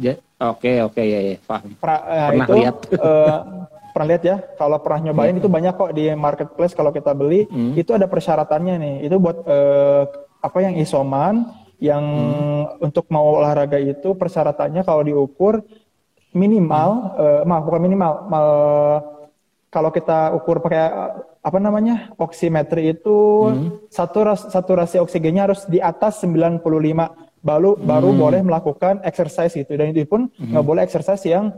Oke 0.42 0.82
oke 0.82 1.02
ya 1.04 1.20
ya 1.22 1.34
paham. 1.44 1.70
Pra, 1.78 1.96
uh, 2.02 2.28
pernah 2.32 2.46
itu, 2.48 2.52
lihat. 2.56 2.76
uh, 2.98 3.38
pernah 3.92 4.08
lihat 4.16 4.22
ya. 4.24 4.36
Kalau 4.56 4.80
pernah 4.80 5.12
nyobain 5.12 5.36
itu 5.36 5.46
banyak 5.46 5.74
kok 5.76 5.92
di 5.92 6.10
marketplace 6.16 6.74
kalau 6.74 6.90
kita 6.90 7.12
beli 7.12 7.46
hmm. 7.46 7.76
itu 7.78 7.92
ada 7.92 8.08
persyaratannya 8.08 8.74
nih. 8.80 8.94
Itu 9.06 9.20
buat 9.20 9.44
uh, 9.44 10.02
apa 10.42 10.58
yang 10.64 10.74
isoman 10.80 11.46
yang 11.78 12.02
hmm. 12.02 12.84
untuk 12.86 13.06
mau 13.12 13.38
olahraga 13.38 13.78
itu 13.78 14.14
persyaratannya 14.14 14.82
kalau 14.82 15.02
diukur 15.04 15.62
minimal 16.32 16.88
hmm. 16.90 17.20
uh, 17.20 17.42
maaf 17.44 17.62
bukan 17.68 17.82
minimal 17.82 18.12
mal, 18.26 18.48
kalau 19.72 19.88
kita 19.92 20.36
ukur 20.36 20.60
pakai 20.60 20.84
apa 21.42 21.58
namanya 21.58 22.14
oximetri 22.20 22.94
itu 22.94 23.50
hmm. 23.50 23.90
saturasi, 23.90 24.46
saturasi 24.52 24.96
oksigennya 25.02 25.50
harus 25.50 25.66
di 25.66 25.82
atas 25.82 26.22
95 26.22 26.62
baru 27.42 27.74
hmm. 27.74 27.82
baru 27.82 28.08
boleh 28.14 28.40
melakukan 28.46 29.02
exercise 29.02 29.50
gitu 29.58 29.74
dan 29.74 29.90
itu 29.90 30.06
pun 30.06 30.30
hmm. 30.30 30.54
nggak 30.54 30.62
hmm. 30.62 30.70
boleh 30.70 30.82
exercise 30.86 31.24
yang 31.26 31.50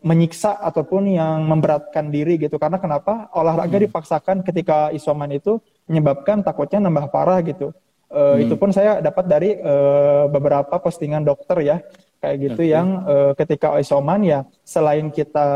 menyiksa 0.00 0.56
ataupun 0.56 1.04
yang 1.04 1.44
memberatkan 1.44 2.08
diri 2.08 2.40
gitu 2.40 2.56
karena 2.56 2.80
kenapa 2.80 3.28
olahraga 3.36 3.76
hmm. 3.76 3.84
dipaksakan 3.92 4.40
ketika 4.40 4.88
isoman 4.96 5.36
itu 5.36 5.60
menyebabkan 5.84 6.40
takutnya 6.40 6.88
nambah 6.88 7.12
parah 7.12 7.44
gitu 7.44 7.76
uh, 8.08 8.34
hmm. 8.34 8.48
itu 8.48 8.54
pun 8.56 8.72
saya 8.72 9.04
dapat 9.04 9.24
dari 9.28 9.50
uh, 9.60 10.32
beberapa 10.32 10.80
postingan 10.80 11.28
dokter 11.28 11.60
ya 11.60 11.76
kayak 12.24 12.36
gitu 12.40 12.62
okay. 12.64 12.72
yang 12.72 12.88
uh, 13.04 13.32
ketika 13.36 13.76
isoman 13.76 14.24
ya 14.24 14.38
selain 14.64 15.12
kita 15.12 15.46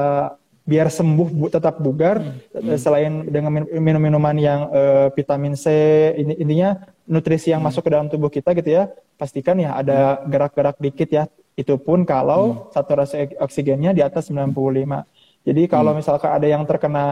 biar 0.68 0.92
sembuh 0.92 1.28
bu, 1.32 1.46
tetap 1.48 1.80
bugar 1.80 2.20
hmm. 2.20 2.76
selain 2.76 3.25
dengan 3.25 3.64
minum 3.80 4.02
minuman 4.04 4.37
yang 4.37 4.68
uh, 4.68 5.08
vitamin 5.16 5.56
C 5.56 5.64
ini 6.12 6.37
intinya 6.37 6.76
nutrisi 7.08 7.56
yang 7.56 7.64
hmm. 7.64 7.72
masuk 7.72 7.88
ke 7.88 7.90
dalam 7.96 8.12
tubuh 8.12 8.28
kita 8.28 8.52
gitu 8.52 8.76
ya 8.76 8.92
pastikan 9.16 9.56
ya 9.56 9.80
ada 9.80 10.20
gerak-gerak 10.28 10.76
dikit 10.76 11.08
ya 11.08 11.25
itu 11.56 11.72
pun 11.80 12.04
kalau 12.04 12.68
hmm. 12.68 12.76
saturasi 12.76 13.40
oksigennya 13.40 13.96
di 13.96 14.04
atas 14.04 14.28
95 14.28 14.52
jadi 15.48 15.62
kalau 15.72 15.96
hmm. 15.96 16.04
misalkan 16.04 16.30
ada 16.37 16.44
yang 16.44 16.62
terkena 16.68 17.06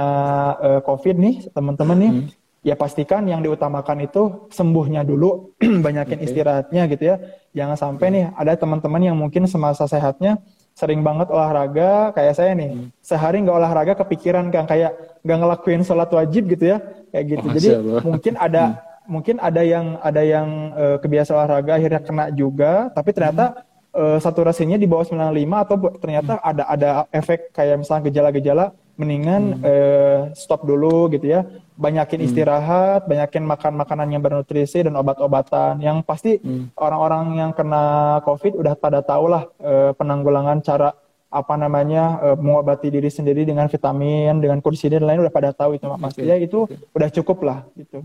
uh, 0.61 0.81
covid 0.85 1.17
nih 1.17 1.49
teman-teman 1.49 1.97
nih 1.97 2.13
hmm. 2.13 2.27
ya 2.61 2.77
pastikan 2.77 3.25
yang 3.25 3.41
diutamakan 3.41 4.05
itu 4.05 4.53
sembuhnya 4.53 5.01
dulu 5.01 5.57
banyakin 5.87 6.21
okay. 6.21 6.27
istirahatnya 6.29 6.83
gitu 6.93 7.05
ya 7.09 7.17
jangan 7.57 7.81
sampai 7.81 8.07
nih 8.13 8.25
ada 8.37 8.53
teman-teman 8.53 9.01
yang 9.01 9.17
mungkin 9.17 9.49
semasa 9.49 9.89
sehatnya 9.89 10.45
sering 10.77 11.01
banget 11.01 11.33
olahraga 11.33 12.13
kayak 12.13 12.37
saya 12.37 12.53
nih 12.53 12.69
hmm. 12.77 12.93
sehari 13.01 13.41
nggak 13.41 13.57
olahraga 13.57 13.93
kepikiran 13.97 14.53
kan 14.53 14.69
kayak 14.69 14.93
nggak 15.25 15.39
ngelakuin 15.41 15.81
sholat 15.81 16.13
wajib 16.13 16.53
gitu 16.53 16.77
ya 16.77 16.85
kayak 17.09 17.25
gitu 17.33 17.47
jadi 17.57 17.69
mungkin 18.05 18.37
ada 18.37 18.63
hmm. 18.69 18.77
mungkin 19.09 19.37
ada 19.41 19.63
yang 19.65 19.97
ada 20.05 20.21
yang 20.21 20.49
uh, 20.77 20.97
kebiasa 21.01 21.33
olahraga 21.33 21.81
akhirnya 21.81 22.05
kena 22.05 22.25
juga 22.29 22.93
tapi 22.93 23.17
ternyata 23.17 23.57
hmm. 23.57 23.97
uh, 23.97 24.19
saturasinya 24.21 24.77
di 24.77 24.85
bawah 24.85 25.09
95 25.09 25.65
atau 25.65 25.77
ternyata 25.97 26.33
hmm. 26.37 26.45
ada 26.45 26.63
ada 26.69 26.89
efek 27.09 27.57
kayak 27.57 27.81
misalnya 27.81 28.13
gejala-gejala 28.13 28.77
mendingan 28.97 29.61
hmm. 29.61 29.63
uh, 29.63 30.21
stop 30.33 30.65
dulu 30.65 31.13
gitu 31.13 31.29
ya 31.29 31.45
banyakin 31.77 32.25
hmm. 32.25 32.27
istirahat 32.33 33.05
banyakin 33.05 33.45
makan 33.45 33.77
makanan 33.77 34.09
yang 34.09 34.25
bernutrisi 34.25 34.81
dan 34.81 34.97
obat-obatan 34.97 35.85
yang 35.85 36.01
pasti 36.01 36.41
hmm. 36.41 36.73
orang-orang 36.81 37.37
yang 37.37 37.53
kena 37.53 38.19
covid 38.25 38.57
udah 38.57 38.75
pada 38.75 39.05
tahu 39.05 39.29
lah 39.29 39.45
uh, 39.61 39.93
penanggulangan 39.93 40.65
cara 40.65 40.97
apa 41.29 41.55
namanya 41.61 42.17
uh, 42.25 42.37
mengobati 42.41 42.89
diri 42.89 43.13
sendiri 43.13 43.45
dengan 43.45 43.69
vitamin 43.69 44.41
dengan 44.41 44.65
kursi 44.65 44.89
dan 44.89 45.05
lain 45.05 45.21
udah 45.21 45.35
pada 45.35 45.53
tahu 45.53 45.77
itu 45.77 45.85
okay. 45.85 46.01
pasti 46.01 46.23
ya 46.25 46.37
itu 46.41 46.65
okay. 46.65 46.81
udah 46.97 47.09
cukup 47.13 47.39
lah 47.45 47.59
gitu 47.77 48.01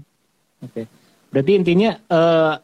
oke 0.59 0.67
okay. 0.67 0.85
berarti 1.31 1.51
intinya 1.55 1.91
uh, 2.11 2.59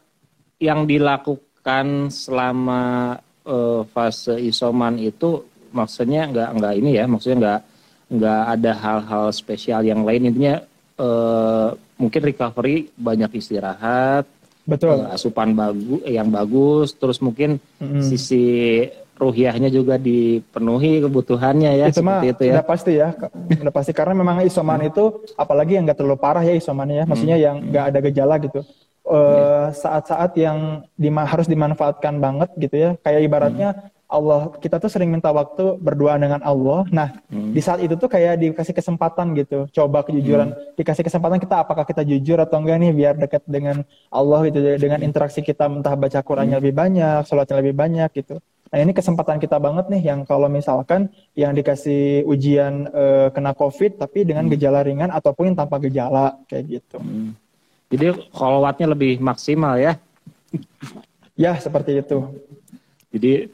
yang 0.60 0.84
dilakukan 0.84 2.12
selama 2.12 3.15
uh, 3.48 3.88
fase 3.88 4.36
isoman 4.43 5.00
itu 5.00 5.48
maksudnya 5.72 6.27
nggak 6.27 6.50
nggak 6.60 6.74
ini 6.75 6.91
ya 7.00 7.05
maksudnya 7.07 7.38
nggak 7.39 7.62
nggak 8.08 8.42
ada 8.56 8.72
hal-hal 8.72 9.26
spesial 9.36 9.84
yang 9.84 10.08
lain 10.08 10.32
intinya 10.32 10.64
uh, 10.96 11.76
mungkin 12.00 12.22
recovery 12.24 12.88
banyak 12.96 13.36
istirahat 13.36 14.24
Betul. 14.68 15.08
Uh, 15.08 15.16
asupan 15.16 15.56
bagus 15.56 16.04
yang 16.04 16.28
bagus, 16.28 16.92
terus 16.92 17.24
mungkin 17.24 17.56
mm-hmm. 17.80 18.04
sisi 18.04 18.46
ruhiahnya 19.18 19.72
juga 19.72 19.98
dipenuhi 19.98 21.02
kebutuhannya 21.02 21.72
ya 21.80 21.86
itu 21.90 22.04
mah 22.04 22.22
itu 22.22 22.44
ya. 22.52 22.60
Udah 22.60 22.68
pasti 22.68 22.92
ya, 23.00 23.16
udah 23.64 23.74
pasti 23.74 23.92
karena 23.96 24.14
memang 24.14 24.44
isoman 24.44 24.84
itu 24.86 25.24
apalagi 25.40 25.80
yang 25.80 25.88
nggak 25.88 25.98
terlalu 25.98 26.20
parah 26.20 26.44
ya 26.44 26.54
isomannya 26.60 27.02
ya, 27.02 27.06
maksudnya 27.08 27.38
yang 27.40 27.56
nggak 27.64 27.86
ada 27.96 28.00
gejala 28.12 28.36
gitu. 28.44 28.62
Uh, 29.08 29.72
saat-saat 29.72 30.36
yang 30.36 30.84
dima 31.00 31.24
harus 31.24 31.48
dimanfaatkan 31.48 32.20
banget 32.20 32.50
gitu 32.60 32.76
ya, 32.76 32.90
kayak 33.00 33.24
ibaratnya. 33.24 33.70
Allah 34.08 34.56
kita 34.64 34.80
tuh 34.80 34.88
sering 34.88 35.12
minta 35.12 35.28
waktu 35.36 35.76
berdoa 35.84 36.16
dengan 36.16 36.40
Allah. 36.40 36.88
Nah, 36.88 37.20
hmm. 37.28 37.52
di 37.52 37.60
saat 37.60 37.84
itu 37.84 38.00
tuh 38.00 38.08
kayak 38.08 38.40
dikasih 38.40 38.72
kesempatan 38.72 39.36
gitu. 39.36 39.68
Coba 39.76 40.08
kejujuran, 40.08 40.56
hmm. 40.56 40.80
dikasih 40.80 41.04
kesempatan 41.04 41.44
kita 41.44 41.68
apakah 41.68 41.84
kita 41.84 42.08
jujur 42.08 42.40
atau 42.40 42.64
enggak 42.64 42.80
nih 42.80 42.92
biar 42.96 43.14
dekat 43.20 43.44
dengan 43.44 43.84
Allah 44.08 44.48
gitu 44.48 44.64
dengan 44.80 45.04
interaksi 45.04 45.44
kita 45.44 45.68
entah 45.68 46.00
baca 46.00 46.24
Qurannya 46.24 46.56
hmm. 46.56 46.64
lebih 46.64 46.74
banyak, 46.80 47.20
sholatnya 47.28 47.60
lebih 47.60 47.76
banyak 47.76 48.10
gitu. 48.16 48.40
Nah, 48.68 48.78
ini 48.84 48.92
kesempatan 48.96 49.44
kita 49.44 49.60
banget 49.60 49.92
nih 49.92 50.12
yang 50.12 50.24
kalau 50.24 50.48
misalkan 50.48 51.12
yang 51.36 51.52
dikasih 51.52 52.24
ujian 52.28 52.88
uh, 52.92 53.28
kena 53.32 53.52
Covid 53.56 54.00
tapi 54.00 54.24
dengan 54.24 54.48
hmm. 54.48 54.52
gejala 54.56 54.88
ringan 54.88 55.12
ataupun 55.12 55.52
yang 55.52 55.58
tanpa 55.60 55.84
gejala 55.84 56.40
kayak 56.48 56.80
gitu. 56.80 57.00
Hmm. 57.00 57.36
Jadi 57.92 58.32
kolowatnya 58.32 58.88
lebih 58.92 59.20
maksimal 59.20 59.80
ya. 59.80 60.00
ya, 61.36 61.56
seperti 61.60 62.04
itu. 62.04 62.24
Jadi 63.12 63.48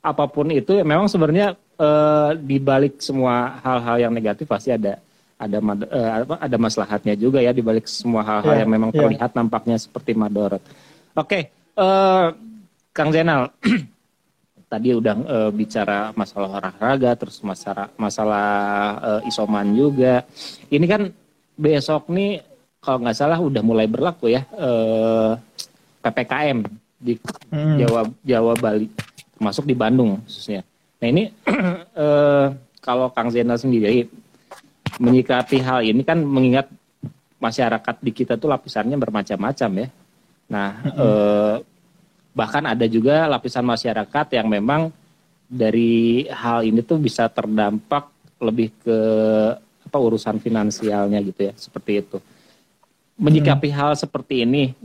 apa 0.00 0.24
pun 0.28 0.48
itu 0.48 0.80
memang 0.80 1.06
sebenarnya 1.06 1.56
uh, 1.76 2.32
di 2.36 2.56
balik 2.56 3.00
semua 3.04 3.60
hal-hal 3.60 4.08
yang 4.08 4.12
negatif 4.12 4.48
pasti 4.48 4.72
ada 4.72 4.96
ada 5.40 5.56
uh, 5.60 6.36
ada 6.36 6.56
maslahatnya 6.60 7.16
juga 7.16 7.40
ya 7.40 7.52
di 7.52 7.64
balik 7.64 7.88
semua 7.88 8.24
hal-hal 8.24 8.56
yeah, 8.56 8.60
yang 8.64 8.70
memang 8.72 8.90
yeah. 8.92 9.00
terlihat 9.04 9.30
nampaknya 9.32 9.76
seperti 9.80 10.12
madorot. 10.12 10.60
Oke, 10.60 11.16
okay, 11.16 11.42
uh, 11.80 12.32
Kang 12.92 13.12
Zainal 13.12 13.52
tadi 14.72 14.92
udah 14.92 15.14
uh, 15.24 15.50
bicara 15.50 16.12
masalah 16.16 16.60
olahraga 16.60 17.10
terus 17.16 17.40
masalah 17.40 17.88
masalah 17.96 18.48
uh, 19.00 19.28
isoman 19.28 19.72
juga. 19.72 20.24
Ini 20.68 20.86
kan 20.88 21.08
besok 21.56 22.08
nih 22.12 22.40
kalau 22.80 23.04
nggak 23.04 23.16
salah 23.16 23.36
udah 23.36 23.60
mulai 23.60 23.84
berlaku 23.84 24.32
ya 24.32 24.48
uh, 24.56 25.36
ppkm 26.00 26.64
di 26.96 27.16
hmm. 27.52 27.76
Jawa 27.80 28.00
Jawa 28.24 28.52
Bali 28.56 28.88
masuk 29.40 29.64
di 29.64 29.74
Bandung 29.74 30.20
khususnya. 30.28 30.62
Nah 31.00 31.08
ini 31.08 31.32
eh, 32.04 32.46
kalau 32.84 33.08
Kang 33.10 33.32
Zainal 33.32 33.56
sendiri 33.56 34.06
menyikapi 35.00 35.64
hal 35.64 35.80
ini 35.80 36.04
kan 36.04 36.20
mengingat 36.20 36.68
masyarakat 37.40 37.96
di 38.04 38.12
kita 38.12 38.36
tuh 38.36 38.52
lapisannya 38.52 39.00
bermacam-macam 39.00 39.70
ya. 39.80 39.88
Nah 40.52 40.70
eh, 40.84 41.54
bahkan 42.36 42.68
ada 42.68 42.84
juga 42.84 43.24
lapisan 43.26 43.64
masyarakat 43.64 44.26
yang 44.36 44.46
memang 44.46 44.92
dari 45.50 46.28
hal 46.30 46.62
ini 46.62 46.84
tuh 46.84 47.00
bisa 47.00 47.26
terdampak 47.26 48.06
lebih 48.38 48.70
ke 48.84 48.98
apa 49.90 49.98
urusan 49.98 50.38
finansialnya 50.38 51.18
gitu 51.24 51.50
ya 51.50 51.52
seperti 51.56 52.04
itu. 52.04 52.18
Menyikapi 53.16 53.68
hmm. 53.72 53.76
hal 53.76 53.90
seperti 53.96 54.44
ini 54.44 54.76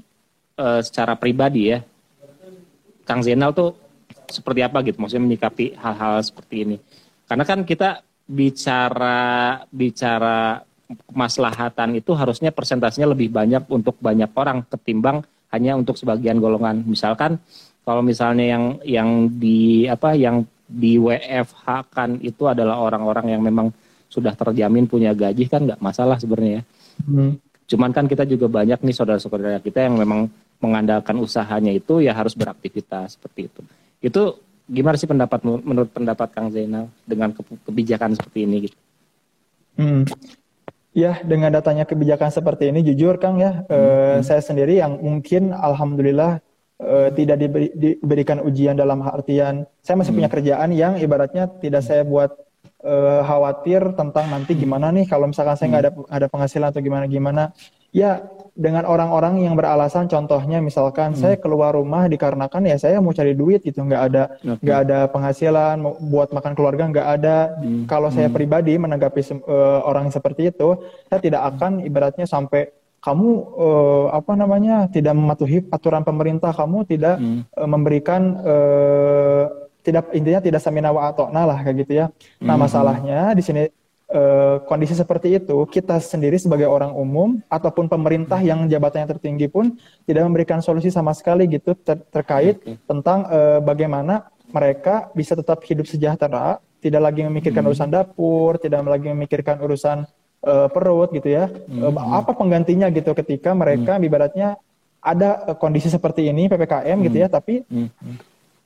eh, 0.58 0.82
secara 0.82 1.14
pribadi 1.20 1.76
ya, 1.76 1.84
Kang 3.06 3.22
Zainal 3.22 3.54
tuh 3.54 3.85
seperti 4.32 4.60
apa 4.66 4.82
gitu 4.86 4.98
maksudnya 5.02 5.26
menyikapi 5.26 5.76
hal-hal 5.78 6.22
seperti 6.22 6.56
ini 6.66 6.78
karena 7.26 7.44
kan 7.44 7.66
kita 7.66 8.06
bicara 8.26 9.62
bicara 9.70 10.66
kemaslahatan 11.10 11.98
itu 11.98 12.14
harusnya 12.14 12.54
persentasenya 12.54 13.10
lebih 13.10 13.34
banyak 13.34 13.66
untuk 13.70 13.98
banyak 13.98 14.30
orang 14.38 14.66
ketimbang 14.70 15.26
hanya 15.50 15.78
untuk 15.78 15.98
sebagian 15.98 16.38
golongan 16.38 16.86
misalkan 16.86 17.42
kalau 17.86 18.02
misalnya 18.02 18.46
yang 18.46 18.64
yang 18.82 19.10
di 19.30 19.86
apa 19.86 20.18
yang 20.18 20.46
di 20.66 20.98
WFH 20.98 21.94
kan 21.94 22.18
itu 22.26 22.50
adalah 22.50 22.82
orang-orang 22.82 23.38
yang 23.38 23.42
memang 23.46 23.70
sudah 24.10 24.34
terjamin 24.34 24.90
punya 24.90 25.14
gaji 25.14 25.46
kan 25.46 25.66
nggak 25.70 25.82
masalah 25.82 26.18
sebenarnya 26.18 26.62
ya. 26.62 26.64
hmm. 27.06 27.32
cuman 27.70 27.92
kan 27.94 28.06
kita 28.10 28.26
juga 28.26 28.50
banyak 28.50 28.82
nih 28.82 28.96
saudara-saudara 28.98 29.62
kita 29.62 29.86
yang 29.86 30.02
memang 30.02 30.30
mengandalkan 30.62 31.22
usahanya 31.22 31.70
itu 31.70 32.02
ya 32.02 32.18
harus 32.18 32.34
beraktivitas 32.34 33.18
seperti 33.18 33.54
itu 33.54 33.62
itu 34.06 34.38
gimana 34.70 34.96
sih 34.98 35.10
pendapat 35.10 35.42
menurut 35.42 35.90
pendapat 35.90 36.30
Kang 36.30 36.54
Zainal 36.54 36.94
dengan 37.10 37.34
kebijakan 37.66 38.14
seperti 38.14 38.46
ini 38.46 38.56
gitu? 38.70 38.78
Hmm. 39.82 40.06
Ya, 40.96 41.20
dengan 41.28 41.52
datanya 41.52 41.84
kebijakan 41.84 42.32
seperti 42.32 42.72
ini, 42.72 42.80
jujur 42.80 43.20
Kang 43.20 43.42
ya, 43.42 43.66
eh, 43.68 43.74
hmm. 43.74 44.16
eh, 44.16 44.20
saya 44.24 44.40
sendiri 44.40 44.80
yang 44.80 44.96
mungkin 45.02 45.52
alhamdulillah 45.52 46.40
eh, 46.80 47.10
tidak 47.18 47.38
diberi, 47.42 47.68
diberikan 47.76 48.40
ujian 48.40 48.80
dalam 48.80 49.04
artian 49.04 49.68
saya 49.84 50.00
masih 50.00 50.16
hmm. 50.16 50.20
punya 50.24 50.30
kerjaan 50.32 50.70
yang 50.72 50.94
ibaratnya 50.96 51.52
tidak 51.60 51.84
saya 51.84 52.08
buat 52.08 52.32
eh, 52.80 53.22
khawatir 53.28 53.92
tentang 54.00 54.32
nanti 54.32 54.56
gimana 54.56 54.94
nih 54.96 55.04
kalau 55.10 55.28
misalkan 55.28 55.60
saya 55.60 55.68
nggak 55.76 55.84
ada 55.84 55.92
ada 56.08 56.28
penghasilan 56.32 56.72
atau 56.72 56.80
gimana 56.80 57.06
gimana. 57.10 57.44
Ya, 57.96 58.28
dengan 58.56 58.88
orang-orang 58.88 59.44
yang 59.44 59.60
beralasan 59.60 60.08
contohnya 60.08 60.64
misalkan 60.64 61.12
hmm. 61.12 61.20
saya 61.20 61.36
keluar 61.36 61.76
rumah 61.76 62.08
dikarenakan 62.08 62.72
ya 62.72 62.80
saya 62.80 63.04
mau 63.04 63.12
cari 63.12 63.36
duit 63.36 63.60
gitu 63.68 63.84
nggak 63.84 64.02
ada 64.08 64.24
nggak 64.64 64.78
okay. 64.80 64.84
ada 64.88 65.00
penghasilan 65.12 65.76
buat 66.08 66.32
makan 66.32 66.56
keluarga 66.56 66.88
nggak 66.88 67.08
ada 67.20 67.52
hmm. 67.60 67.84
kalau 67.84 68.08
saya 68.08 68.32
hmm. 68.32 68.36
pribadi 68.40 68.80
menanggapi 68.80 69.44
uh, 69.44 69.84
orang 69.84 70.08
seperti 70.08 70.56
itu 70.56 70.80
saya 71.12 71.20
tidak 71.20 71.44
akan 71.52 71.84
ibaratnya 71.84 72.24
sampai 72.24 72.72
kamu 73.04 73.30
uh, 73.60 74.08
apa 74.16 74.34
namanya 74.40 74.88
tidak 74.88 75.20
mematuhi 75.20 75.68
aturan 75.68 76.08
pemerintah 76.08 76.56
kamu 76.56 76.88
tidak 76.88 77.20
hmm. 77.20 77.44
uh, 77.60 77.68
memberikan 77.68 78.40
uh, 78.40 79.44
tidak 79.84 80.16
intinya 80.16 80.40
tidak 80.40 80.64
samina 80.64 80.96
wa 80.96 81.12
atau 81.12 81.28
lah 81.28 81.60
kayak 81.60 81.84
gitu 81.84 82.00
ya 82.00 82.08
nah 82.40 82.56
hmm. 82.56 82.64
masalahnya 82.64 83.36
di 83.36 83.44
sini 83.44 83.68
Eh, 84.06 84.58
kondisi 84.70 84.94
seperti 84.94 85.42
itu, 85.42 85.66
kita 85.66 85.98
sendiri 85.98 86.38
sebagai 86.38 86.70
orang 86.70 86.94
umum 86.94 87.42
ataupun 87.50 87.90
pemerintah 87.90 88.38
yang 88.38 88.70
jabatannya 88.70 89.18
tertinggi 89.18 89.50
pun 89.50 89.82
tidak 90.06 90.30
memberikan 90.30 90.62
solusi 90.62 90.94
sama 90.94 91.10
sekali 91.18 91.50
gitu 91.50 91.74
ter 91.74 91.98
terkait 92.14 92.62
tentang 92.86 93.26
uh, 93.26 93.58
bagaimana 93.66 94.30
mereka 94.54 95.10
bisa 95.18 95.34
tetap 95.34 95.58
hidup 95.66 95.90
sejahtera, 95.90 96.62
tidak 96.86 97.02
lagi 97.02 97.26
memikirkan 97.26 97.66
hmm. 97.66 97.70
urusan 97.74 97.90
dapur, 97.90 98.62
tidak 98.62 98.86
lagi 98.86 99.10
memikirkan 99.10 99.58
urusan 99.58 100.06
uh, 100.46 100.70
perut 100.70 101.10
gitu 101.10 101.34
ya. 101.34 101.50
Hmm. 101.66 101.98
Uh, 101.98 102.22
apa 102.22 102.38
penggantinya 102.38 102.94
gitu 102.94 103.10
ketika 103.18 103.58
mereka 103.58 103.98
hmm. 103.98 104.06
ibaratnya 104.06 104.48
ada 105.02 105.50
uh, 105.50 105.58
kondisi 105.58 105.90
seperti 105.90 106.30
ini 106.30 106.46
PPKM 106.46 106.94
hmm. 106.94 107.06
gitu 107.10 107.18
ya, 107.26 107.28
hmm. 107.28 107.36
tapi 107.42 107.66
hmm. 107.66 107.90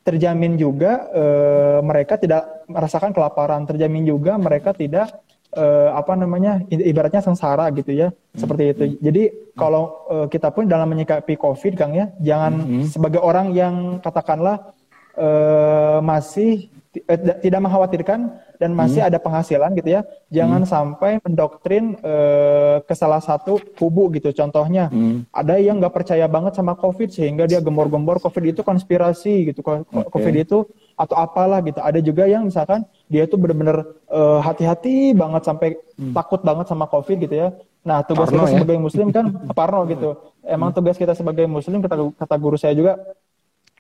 Terjamin 0.03 0.55
juga 0.55 1.05
uh, 1.12 1.79
mereka 1.83 2.17
tidak 2.17 2.65
merasakan 2.65 3.12
kelaparan, 3.12 3.67
terjamin 3.67 4.07
juga 4.07 4.39
mereka 4.39 4.73
tidak 4.73 5.12
uh, 5.55 5.93
apa 5.93 6.13
namanya 6.17 6.63
ibaratnya 6.69 7.21
sengsara 7.23 7.69
gitu 7.73 7.93
ya 7.93 8.07
hmm. 8.09 8.39
seperti 8.39 8.63
itu. 8.73 8.83
Jadi 9.01 9.23
kalau 9.53 10.05
uh, 10.09 10.27
kita 10.31 10.49
pun 10.53 10.65
dalam 10.65 10.89
menyikapi 10.89 11.35
COVID 11.35 11.73
Kang 11.77 11.93
ya, 11.93 12.09
jangan 12.21 12.53
hmm. 12.63 12.85
sebagai 12.89 13.21
orang 13.21 13.53
yang 13.53 13.99
katakanlah 14.01 14.73
uh, 15.17 15.99
masih 16.01 16.71
tidak 16.89 17.62
mengkhawatirkan 17.62 18.34
dan 18.58 18.73
masih 18.73 19.06
hmm. 19.06 19.10
ada 19.13 19.17
penghasilan 19.21 19.78
gitu 19.78 19.89
ya, 19.93 20.02
jangan 20.34 20.65
hmm. 20.65 20.69
sampai 20.69 21.12
mendoktrin 21.21 21.93
uh, 22.02 22.82
ke 22.82 22.93
salah 22.97 23.21
satu 23.21 23.62
kubu 23.78 24.10
gitu. 24.17 24.34
Contohnya 24.34 24.89
hmm. 24.89 25.30
ada 25.30 25.62
yang 25.62 25.78
nggak 25.78 25.93
percaya 25.93 26.25
banget 26.25 26.58
sama 26.58 26.73
COVID 26.73 27.13
sehingga 27.13 27.45
dia 27.45 27.62
gembor-gembor 27.62 28.17
COVID 28.17 28.58
itu 28.58 28.62
konspirasi 28.65 29.54
gitu, 29.54 29.62
okay. 29.62 30.10
COVID 30.10 30.36
itu 30.36 30.65
atau 30.97 31.15
apalah 31.15 31.62
gitu. 31.62 31.78
Ada 31.78 32.02
juga 32.02 32.25
yang 32.25 32.49
misalkan 32.49 32.82
dia 33.06 33.30
itu 33.30 33.38
benar-benar 33.38 33.86
uh, 34.10 34.41
hati-hati 34.41 35.13
banget 35.13 35.45
sampai 35.45 35.78
hmm. 35.93 36.17
takut 36.17 36.41
banget 36.41 36.65
sama 36.73 36.89
COVID 36.89 37.17
gitu 37.30 37.36
ya. 37.38 37.54
Nah 37.86 38.02
tugas 38.02 38.34
Parno, 38.34 38.43
kita 38.43 38.49
ya? 38.49 38.54
sebagai 38.58 38.78
muslim 38.82 39.08
kan 39.13 39.25
parno 39.58 39.86
gitu. 39.86 40.10
Emang 40.41 40.73
tugas 40.73 40.97
kita 40.97 41.13
sebagai 41.13 41.45
muslim 41.45 41.86
kata 41.86 42.17
kata 42.17 42.36
guru 42.41 42.58
saya 42.58 42.73
juga 42.73 42.97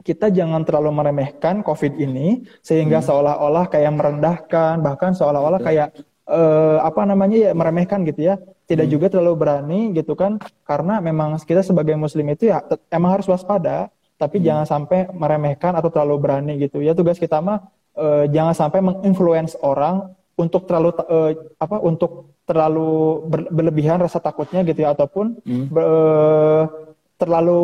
kita 0.03 0.31
jangan 0.31 0.63
terlalu 0.63 0.95
meremehkan 0.95 1.59
COVID 1.59 1.99
ini 1.99 2.47
sehingga 2.63 3.03
hmm. 3.03 3.07
seolah-olah 3.07 3.65
kayak 3.67 3.91
merendahkan 3.91 4.79
bahkan 4.79 5.11
seolah-olah 5.11 5.59
kayak 5.59 5.91
uh, 6.27 6.79
apa 6.81 7.03
namanya 7.03 7.49
ya 7.49 7.51
meremehkan 7.51 8.07
gitu 8.07 8.31
ya. 8.31 8.39
Tidak 8.69 8.85
hmm. 8.85 8.93
juga 8.93 9.05
terlalu 9.11 9.33
berani 9.35 9.81
gitu 9.97 10.13
kan 10.15 10.39
karena 10.63 11.03
memang 11.03 11.35
kita 11.43 11.65
sebagai 11.65 11.97
muslim 11.99 12.31
itu 12.31 12.53
ya 12.53 12.63
emang 12.93 13.19
harus 13.19 13.27
waspada 13.27 13.91
tapi 14.19 14.39
hmm. 14.39 14.45
jangan 14.45 14.65
sampai 14.67 14.99
meremehkan 15.15 15.73
atau 15.79 15.87
terlalu 15.87 16.15
berani 16.19 16.53
gitu 16.59 16.83
ya 16.83 16.91
tugas 16.91 17.15
kita 17.15 17.39
mah 17.39 17.71
uh, 17.95 18.27
jangan 18.27 18.51
sampai 18.51 18.83
menginfluence 18.83 19.55
orang 19.63 20.11
untuk 20.39 20.67
terlalu 20.67 20.95
uh, 21.07 21.31
apa 21.59 21.79
untuk 21.83 22.31
terlalu 22.43 23.23
ber, 23.27 23.41
berlebihan 23.51 23.99
rasa 24.03 24.19
takutnya 24.23 24.63
gitu 24.67 24.83
ya 24.83 24.95
ataupun 24.95 25.39
hmm. 25.43 25.65
ber, 25.71 25.83
uh, 25.83 26.63
terlalu 27.19 27.61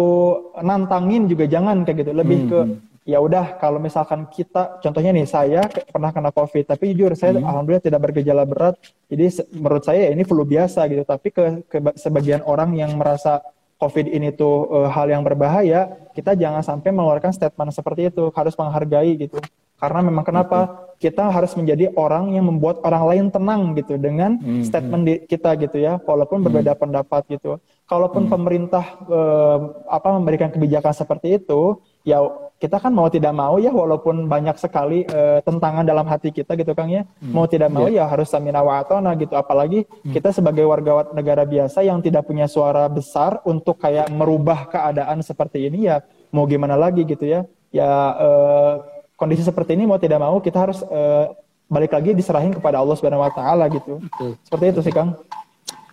nantangin 0.59 1.31
juga 1.31 1.47
jangan 1.47 1.87
kayak 1.87 2.03
gitu 2.03 2.11
lebih 2.11 2.39
hmm. 2.43 2.49
ke 2.51 2.59
hmm. 2.59 2.75
ya 3.07 3.17
udah 3.23 3.55
kalau 3.55 3.79
misalkan 3.79 4.27
kita 4.27 4.83
contohnya 4.83 5.15
nih 5.15 5.23
saya 5.23 5.63
pernah 5.65 6.11
kena 6.11 6.35
covid 6.35 6.67
tapi 6.67 6.91
jujur 6.91 7.15
saya 7.15 7.39
hmm. 7.39 7.47
alhamdulillah 7.47 7.85
tidak 7.87 8.03
bergejala 8.03 8.43
berat 8.43 8.75
jadi 9.07 9.47
menurut 9.55 9.83
saya 9.87 10.11
ini 10.11 10.27
flu 10.27 10.43
biasa 10.43 10.83
gitu 10.91 11.07
tapi 11.07 11.31
ke, 11.31 11.63
ke 11.71 11.77
sebagian 11.95 12.43
orang 12.43 12.75
yang 12.75 12.93
merasa 12.99 13.39
COVID 13.75 14.07
ini 14.07 14.31
tuh 14.31 14.71
uh, 14.71 14.87
hal 14.87 15.11
yang 15.11 15.19
berbahaya, 15.19 15.91
kita 16.15 16.31
jangan 16.39 16.63
sampai 16.63 16.95
mengeluarkan 16.95 17.35
statement 17.35 17.75
seperti 17.75 18.07
itu, 18.07 18.31
harus 18.31 18.55
menghargai 18.55 19.19
gitu. 19.19 19.35
Karena 19.75 19.99
memang 19.99 20.23
kenapa 20.23 20.87
kita 20.95 21.27
harus 21.27 21.51
menjadi 21.59 21.91
orang 21.99 22.31
yang 22.31 22.47
membuat 22.47 22.79
orang 22.87 23.03
lain 23.11 23.25
tenang 23.27 23.75
gitu 23.75 23.99
dengan 23.99 24.39
hmm, 24.39 24.63
statement 24.63 25.03
di, 25.03 25.13
kita 25.27 25.59
gitu 25.59 25.75
ya, 25.75 25.99
walaupun 25.99 26.39
hmm. 26.39 26.45
berbeda 26.47 26.71
pendapat 26.79 27.27
gitu. 27.27 27.59
Kalaupun 27.85 28.25
hmm. 28.25 28.33
pemerintah 28.33 28.85
uh, 29.05 29.85
apa 29.85 30.09
memberikan 30.17 30.49
kebijakan 30.49 30.89
seperti 30.89 31.37
itu, 31.37 31.77
ya 32.01 32.17
kita 32.57 32.81
kan 32.81 32.89
mau 32.89 33.05
tidak 33.13 33.29
mau 33.35 33.61
ya 33.61 33.69
walaupun 33.69 34.25
banyak 34.25 34.57
sekali 34.57 35.05
uh, 35.05 35.37
tentangan 35.45 35.85
dalam 35.85 36.07
hati 36.09 36.33
kita 36.33 36.57
gitu 36.57 36.73
Kang 36.73 36.89
ya. 36.89 37.05
Hmm. 37.21 37.29
Mau 37.29 37.45
tidak 37.45 37.69
mau 37.69 37.85
yeah. 37.85 38.07
ya 38.07 38.09
harus 38.09 38.25
samina 38.33 38.65
wa 38.65 38.81
atona 38.81 39.13
gitu. 39.13 39.37
Apalagi 39.37 39.85
hmm. 39.85 40.17
kita 40.17 40.33
sebagai 40.33 40.65
warga 40.65 41.13
negara 41.13 41.45
biasa 41.45 41.85
yang 41.85 42.01
tidak 42.01 42.25
punya 42.25 42.49
suara 42.49 42.89
besar 42.89 43.43
untuk 43.45 43.77
kayak 43.77 44.09
merubah 44.09 44.65
keadaan 44.65 45.21
seperti 45.21 45.69
ini 45.69 45.85
ya 45.85 46.01
mau 46.33 46.49
gimana 46.49 46.73
lagi 46.73 47.05
gitu 47.05 47.21
ya. 47.21 47.45
Ya 47.69 47.85
uh, 48.17 48.73
kondisi 49.13 49.45
seperti 49.45 49.77
ini 49.77 49.85
mau 49.85 50.01
tidak 50.01 50.25
mau 50.25 50.41
kita 50.41 50.57
harus 50.57 50.81
uh, 50.89 51.37
balik 51.69 51.93
lagi 51.93 52.17
diserahin 52.17 52.49
kepada 52.49 52.81
Allah 52.81 52.97
Subhanahu 52.97 53.21
wa 53.21 53.29
taala 53.29 53.69
gitu. 53.69 54.01
Betul. 54.01 54.41
Seperti 54.41 54.65
itu 54.73 54.81
sih 54.89 54.93
Kang. 54.95 55.13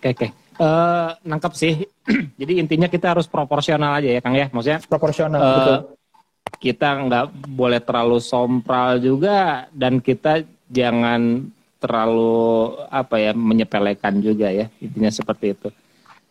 Oke 0.01 0.09
oke. 0.09 0.42
Uh, 0.59 1.13
nangkep 1.25 1.53
sih. 1.55 1.73
Jadi 2.39 2.59
intinya 2.59 2.87
kita 2.91 3.17
harus 3.17 3.25
proporsional 3.25 3.97
aja 3.97 4.09
ya 4.13 4.19
Kang 4.21 4.35
ya. 4.37 4.49
Maksudnya 4.51 4.79
proporsional 4.85 5.39
uh, 5.39 5.49
betul 5.57 5.77
kita 6.63 6.89
nggak 7.07 7.25
boleh 7.51 7.83
terlalu 7.83 8.23
sompral 8.23 8.95
juga 9.03 9.67
dan 9.75 9.99
kita 9.99 10.47
jangan 10.71 11.51
terlalu 11.83 12.79
apa 12.87 13.19
ya 13.19 13.31
menyepelekan 13.35 14.23
juga 14.23 14.47
ya 14.47 14.71
intinya 14.79 15.11
seperti 15.11 15.45
itu. 15.51 15.69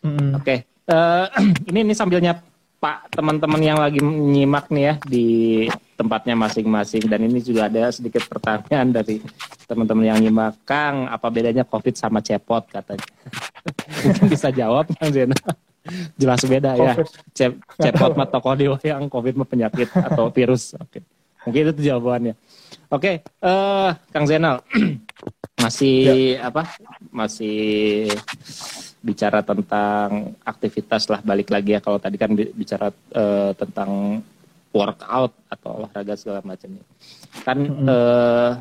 Mm. 0.03 0.41
Oke, 0.41 0.43
okay. 0.43 0.57
uh, 0.89 1.29
eh, 1.37 1.53
ini 1.69 1.85
ini 1.85 1.93
sambilnya 1.93 2.41
Pak 2.81 3.15
teman-teman 3.15 3.61
yang 3.63 3.79
lagi 3.79 4.01
nyimak 4.03 4.67
nih 4.73 4.83
ya 4.83 4.93
di 5.07 5.27
tempatnya 5.93 6.33
masing-masing 6.33 7.05
dan 7.05 7.19
ini 7.21 7.39
juga 7.39 7.69
ada 7.69 7.93
sedikit 7.93 8.25
pertanyaan 8.25 8.89
dari 8.89 9.21
teman-teman 9.69 10.05
yang 10.09 10.19
nyimak 10.19 10.57
Kang 10.65 11.05
apa 11.07 11.27
bedanya 11.29 11.63
COVID 11.63 11.93
sama 11.93 12.19
cepot 12.19 12.65
katanya 12.69 13.05
mungkin 14.03 14.25
bisa 14.33 14.49
jawab 14.49 14.89
Kang 14.97 15.13
Zena 15.13 15.37
jelas 16.15 16.41
beda 16.47 16.79
ya. 16.79 16.95
COVID. 16.95 17.07
ya. 17.35 17.47
Cepot 17.91 18.11
mah 18.15 18.27
tokoh 18.27 18.55
yang 18.83 19.11
COVID 19.11 19.33
mah 19.35 19.47
penyakit 19.47 19.91
atau 19.91 20.31
virus. 20.31 20.75
Oke. 20.79 20.99
Okay. 20.99 21.01
Mungkin 21.43 21.75
itu 21.75 21.91
jawabannya. 21.91 22.33
Oke, 22.87 23.19
okay, 23.19 23.43
uh, 23.43 23.91
eh, 23.91 23.99
Kang 24.15 24.23
Zainal 24.23 24.63
masih 25.63 26.39
ya. 26.39 26.47
apa? 26.47 26.71
Masih 27.11 28.07
bicara 29.03 29.43
tentang 29.43 30.31
aktivitas 30.47 31.11
lah 31.11 31.19
balik 31.19 31.51
lagi 31.51 31.75
ya 31.75 31.83
kalau 31.83 31.99
tadi 31.99 32.15
kan 32.15 32.31
bicara 32.31 32.87
uh, 33.11 33.51
tentang 33.51 34.23
workout 34.73 35.31
atau 35.47 35.69
olahraga 35.79 36.13
segala 36.17 36.41
macamnya. 36.41 36.83
Kan 37.45 37.57
mm 37.61 37.69
-hmm. 37.69 37.87
uh, 37.87 38.51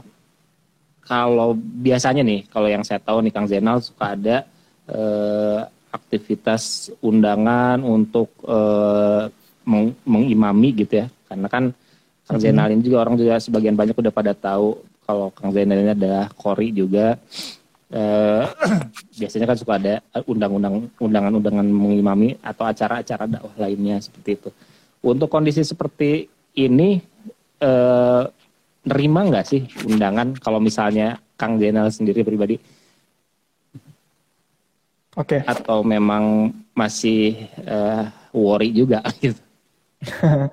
kalau 1.02 1.58
biasanya 1.58 2.22
nih 2.22 2.46
kalau 2.46 2.68
yang 2.70 2.86
saya 2.86 3.02
tahu 3.02 3.20
nih 3.26 3.32
Kang 3.34 3.48
Zainal 3.50 3.82
suka 3.82 4.14
ada 4.14 4.36
uh, 4.86 5.66
aktivitas 5.92 6.88
undangan 7.04 7.82
untuk 7.84 8.32
uh, 8.46 9.28
meng 9.66 9.94
mengimami 10.06 10.72
gitu 10.72 11.04
ya 11.04 11.06
karena 11.28 11.46
kan 11.50 11.64
Kang 12.26 12.38
hmm. 12.38 12.44
Zainal 12.48 12.68
ini 12.72 12.82
juga 12.82 13.04
orang 13.04 13.18
juga 13.18 13.36
sebagian 13.38 13.76
banyak 13.76 13.94
udah 13.98 14.14
pada 14.14 14.32
tahu 14.32 14.78
kalau 15.04 15.28
Kang 15.34 15.52
Zainal 15.52 15.82
ini 15.82 15.92
adalah 15.92 16.30
kori 16.32 16.72
juga 16.72 17.18
uh, 17.92 18.44
biasanya 19.20 19.46
kan 19.52 19.58
suka 19.58 19.72
ada 19.76 19.94
undang-undang 20.24 20.88
undangan-undangan 20.96 21.66
mengimami 21.66 22.38
atau 22.40 22.64
acara-acara 22.64 23.28
dakwah 23.28 23.54
lainnya 23.58 24.00
seperti 24.00 24.38
itu 24.38 24.50
untuk 25.02 25.28
kondisi 25.28 25.66
seperti 25.66 26.30
ini 26.58 27.02
uh, 27.62 28.24
nerima 28.82 29.20
nggak 29.28 29.46
sih 29.46 29.62
undangan 29.86 30.34
kalau 30.38 30.58
misalnya 30.58 31.18
Kang 31.38 31.58
Zainal 31.58 31.90
sendiri 31.90 32.26
pribadi 32.26 32.58
Oke. 35.12 35.40
Okay. 35.40 35.40
Atau 35.44 35.84
memang 35.84 36.56
masih 36.72 37.44
uh, 37.68 38.08
worry 38.32 38.72
juga 38.72 39.04
gitu. 39.22 39.40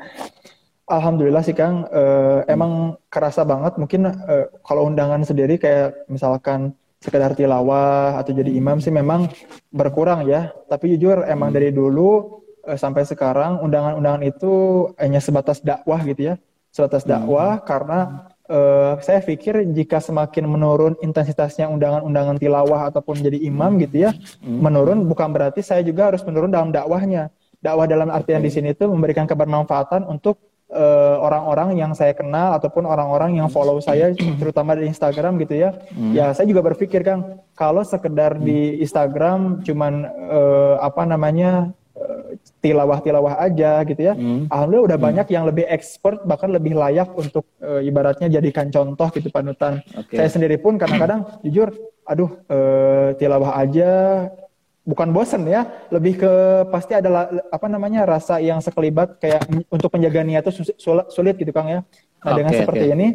Alhamdulillah 0.90 1.46
sih 1.46 1.56
Kang, 1.56 1.86
uh, 1.88 2.44
emang 2.50 2.98
kerasa 3.08 3.46
banget 3.46 3.78
mungkin 3.80 4.10
uh, 4.10 4.52
kalau 4.66 4.90
undangan 4.90 5.22
sendiri 5.24 5.56
kayak 5.56 6.10
misalkan 6.12 6.74
sekedar 7.00 7.32
tilawah 7.38 8.20
atau 8.20 8.36
jadi 8.36 8.52
imam 8.52 8.84
sih 8.84 8.92
memang 8.92 9.32
berkurang 9.72 10.28
ya. 10.28 10.52
Tapi 10.68 10.98
jujur 10.98 11.24
emang 11.24 11.54
hmm. 11.54 11.56
dari 11.56 11.70
dulu 11.72 12.42
uh, 12.70 12.78
sampai 12.78 13.02
sekarang 13.10 13.58
undangan-undangan 13.66 14.22
itu 14.22 14.54
hanya 15.02 15.18
sebatas 15.18 15.66
dakwah 15.66 15.98
gitu 16.06 16.34
ya, 16.34 16.36
sebatas 16.70 17.02
hmm. 17.02 17.10
dakwah 17.10 17.58
hmm. 17.58 17.66
karena 17.66 18.00
uh, 18.50 18.94
saya 19.02 19.20
pikir 19.26 19.66
jika 19.74 19.98
semakin 19.98 20.46
menurun 20.46 20.94
intensitasnya 21.02 21.66
undangan-undangan 21.70 22.38
tilawah 22.38 22.90
ataupun 22.94 23.18
jadi 23.22 23.42
imam 23.50 23.82
gitu 23.82 24.10
ya, 24.10 24.12
hmm. 24.14 24.60
menurun 24.62 25.10
bukan 25.10 25.34
berarti 25.34 25.66
saya 25.66 25.82
juga 25.82 26.14
harus 26.14 26.22
menurun 26.22 26.54
dalam 26.54 26.70
dakwahnya. 26.70 27.34
Dakwah 27.60 27.92
dalam 27.92 28.08
artian 28.08 28.40
di 28.40 28.48
sini 28.48 28.72
itu 28.72 28.88
memberikan 28.88 29.28
kebermanfaatan 29.28 30.08
untuk 30.08 30.40
eh, 30.72 31.18
orang-orang 31.20 31.76
uh, 31.76 31.80
yang 31.84 31.92
saya 31.92 32.16
kenal 32.16 32.56
ataupun 32.56 32.88
orang-orang 32.88 33.36
yang 33.36 33.52
follow 33.52 33.84
saya 33.84 34.16
terutama 34.40 34.80
di 34.80 34.88
Instagram 34.88 35.36
gitu 35.44 35.68
ya. 35.68 35.76
Hmm. 35.92 36.16
Ya 36.16 36.32
saya 36.32 36.48
juga 36.48 36.64
berpikir 36.64 37.04
Kang, 37.04 37.44
kalau 37.60 37.84
sekedar 37.84 38.40
di 38.40 38.80
Instagram 38.80 39.60
cuman 39.68 40.08
uh, 40.08 40.80
apa 40.80 41.04
namanya 41.04 41.76
tilawah-tilawah 42.60 43.40
aja 43.40 43.84
gitu 43.88 44.02
ya. 44.12 44.14
Hmm. 44.14 44.52
Alhamdulillah 44.52 44.88
udah 44.94 44.98
hmm. 45.00 45.08
banyak 45.08 45.28
yang 45.32 45.44
lebih 45.48 45.66
expert 45.68 46.24
bahkan 46.28 46.52
lebih 46.52 46.76
layak 46.76 47.08
untuk 47.16 47.48
e, 47.60 47.88
ibaratnya 47.88 48.28
jadikan 48.28 48.68
contoh 48.68 49.08
gitu 49.16 49.32
panutan. 49.32 49.80
Okay. 49.96 50.20
Saya 50.20 50.30
sendiri 50.30 50.60
pun 50.60 50.76
kadang-kadang 50.76 51.26
jujur, 51.48 51.72
aduh 52.04 52.32
e, 52.52 52.58
tilawah 53.16 53.56
aja 53.56 53.92
bukan 54.84 55.14
bosen 55.14 55.46
ya, 55.46 55.70
lebih 55.94 56.20
ke 56.20 56.32
pasti 56.74 56.98
ada 56.98 57.30
apa 57.54 57.68
namanya 57.70 58.10
rasa 58.10 58.42
yang 58.42 58.60
sekelibat 58.60 59.22
kayak 59.24 59.46
untuk 59.76 59.88
penjaga 59.88 60.26
niat 60.26 60.44
itu 60.44 60.76
sulit, 60.76 61.08
sulit 61.14 61.36
gitu 61.40 61.56
Kang 61.56 61.72
ya. 61.72 61.82
Nah, 62.20 62.36
okay, 62.36 62.44
dengan 62.44 62.52
seperti 62.52 62.84
okay. 62.84 62.96
ini, 63.00 63.08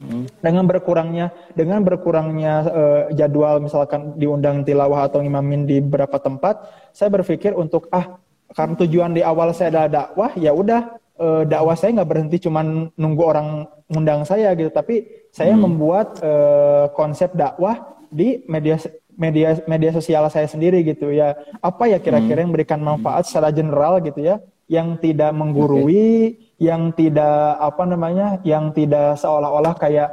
hmm. 0.00 0.24
dengan 0.40 0.64
berkurangnya, 0.64 1.26
dengan 1.52 1.84
berkurangnya 1.84 2.54
uh, 2.64 3.02
jadwal 3.12 3.60
misalkan 3.60 4.16
diundang 4.16 4.64
tilawah 4.64 5.04
atau 5.04 5.20
imamin 5.20 5.68
di 5.68 5.84
beberapa 5.84 6.16
tempat, 6.16 6.64
saya 6.96 7.12
berpikir 7.12 7.52
untuk 7.52 7.92
ah 7.92 8.16
karena 8.52 8.74
tujuan 8.84 9.12
di 9.12 9.22
awal 9.24 9.52
saya 9.52 9.68
adalah 9.74 9.90
dakwah, 9.90 10.30
ya 10.36 10.52
udah 10.56 10.96
uh, 11.20 11.42
dakwah 11.44 11.76
saya 11.76 12.00
nggak 12.00 12.10
berhenti 12.10 12.36
cuman 12.48 12.88
nunggu 12.96 13.22
orang 13.22 13.48
ngundang 13.88 14.24
saya 14.24 14.52
gitu, 14.56 14.68
tapi 14.72 15.04
saya 15.32 15.52
hmm. 15.56 15.62
membuat 15.64 16.20
uh, 16.24 16.88
konsep 16.96 17.32
dakwah 17.36 17.96
di 18.08 18.44
media 18.48 18.80
media 19.18 19.58
media 19.68 19.90
sosial 19.92 20.24
saya 20.32 20.48
sendiri 20.48 20.80
gitu 20.86 21.12
ya. 21.12 21.36
Apa 21.60 21.90
ya 21.92 22.00
kira-kira 22.00 22.40
hmm. 22.40 22.42
yang 22.44 22.50
memberikan 22.54 22.80
manfaat 22.80 23.28
secara 23.28 23.52
general 23.52 24.00
gitu 24.00 24.20
ya, 24.24 24.40
yang 24.68 24.96
tidak 25.00 25.32
menggurui, 25.36 26.36
okay. 26.36 26.62
yang 26.62 26.92
tidak 26.92 27.56
apa 27.60 27.82
namanya, 27.84 28.40
yang 28.44 28.72
tidak 28.72 29.16
seolah-olah 29.20 29.76
kayak 29.76 30.08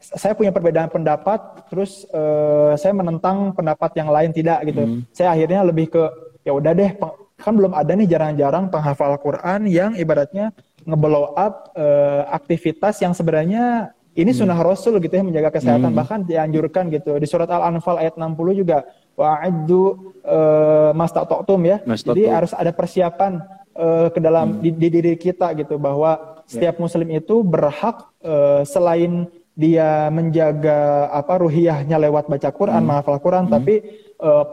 saya 0.00 0.32
punya 0.32 0.48
perbedaan 0.48 0.88
pendapat, 0.88 1.68
terus 1.68 2.08
uh, 2.10 2.72
saya 2.72 2.96
menentang 2.96 3.52
pendapat 3.52 3.90
yang 4.00 4.08
lain 4.08 4.30
tidak 4.32 4.64
gitu. 4.64 4.82
Hmm. 4.82 5.00
Saya 5.12 5.36
akhirnya 5.36 5.60
lebih 5.66 5.92
ke 5.92 6.02
ya 6.40 6.56
udah 6.56 6.72
deh 6.72 6.96
kan 7.40 7.56
belum 7.56 7.72
ada 7.72 7.96
nih 7.96 8.06
jarang-jarang 8.06 8.68
penghafal 8.68 9.16
Quran 9.18 9.66
yang 9.66 9.96
ibaratnya 9.96 10.52
ngeblow 10.84 11.36
up 11.36 11.72
uh, 11.76 12.28
aktivitas 12.32 13.00
yang 13.00 13.12
sebenarnya 13.16 13.92
ini 14.18 14.34
sunnah 14.34 14.58
hmm. 14.58 14.68
Rasul 14.68 14.98
gitu 14.98 15.14
ya 15.14 15.22
menjaga 15.22 15.54
kesehatan 15.54 15.94
hmm. 15.94 15.98
bahkan 15.98 16.20
dianjurkan 16.26 16.90
gitu 16.90 17.16
di 17.16 17.26
surat 17.30 17.46
Al-Anfal 17.46 18.02
ayat 18.02 18.18
60 18.18 18.60
juga 18.60 18.84
wa'addu 19.14 19.82
uh, 20.26 20.90
mastata'tum 20.96 21.60
ya. 21.62 21.76
Mastata'tum. 21.84 22.16
Jadi 22.16 22.22
harus 22.26 22.52
ada 22.56 22.72
persiapan 22.74 23.32
uh, 23.76 24.08
ke 24.10 24.18
dalam 24.18 24.58
hmm. 24.58 24.60
di, 24.64 24.70
di 24.74 24.88
diri 24.88 25.14
kita 25.14 25.52
gitu 25.54 25.78
bahwa 25.78 26.42
setiap 26.48 26.80
yeah. 26.80 26.82
muslim 26.82 27.08
itu 27.14 27.46
berhak 27.46 28.08
uh, 28.24 28.66
selain 28.66 29.30
dia 29.54 30.08
menjaga 30.08 31.12
apa 31.12 31.36
ruhiyahnya 31.44 32.00
lewat 32.00 32.32
baca 32.32 32.48
Quran, 32.50 32.80
hmm. 32.80 32.88
menghafal 32.88 33.18
Quran 33.20 33.44
hmm. 33.46 33.52
tapi 33.52 33.74
uh, 34.18 34.44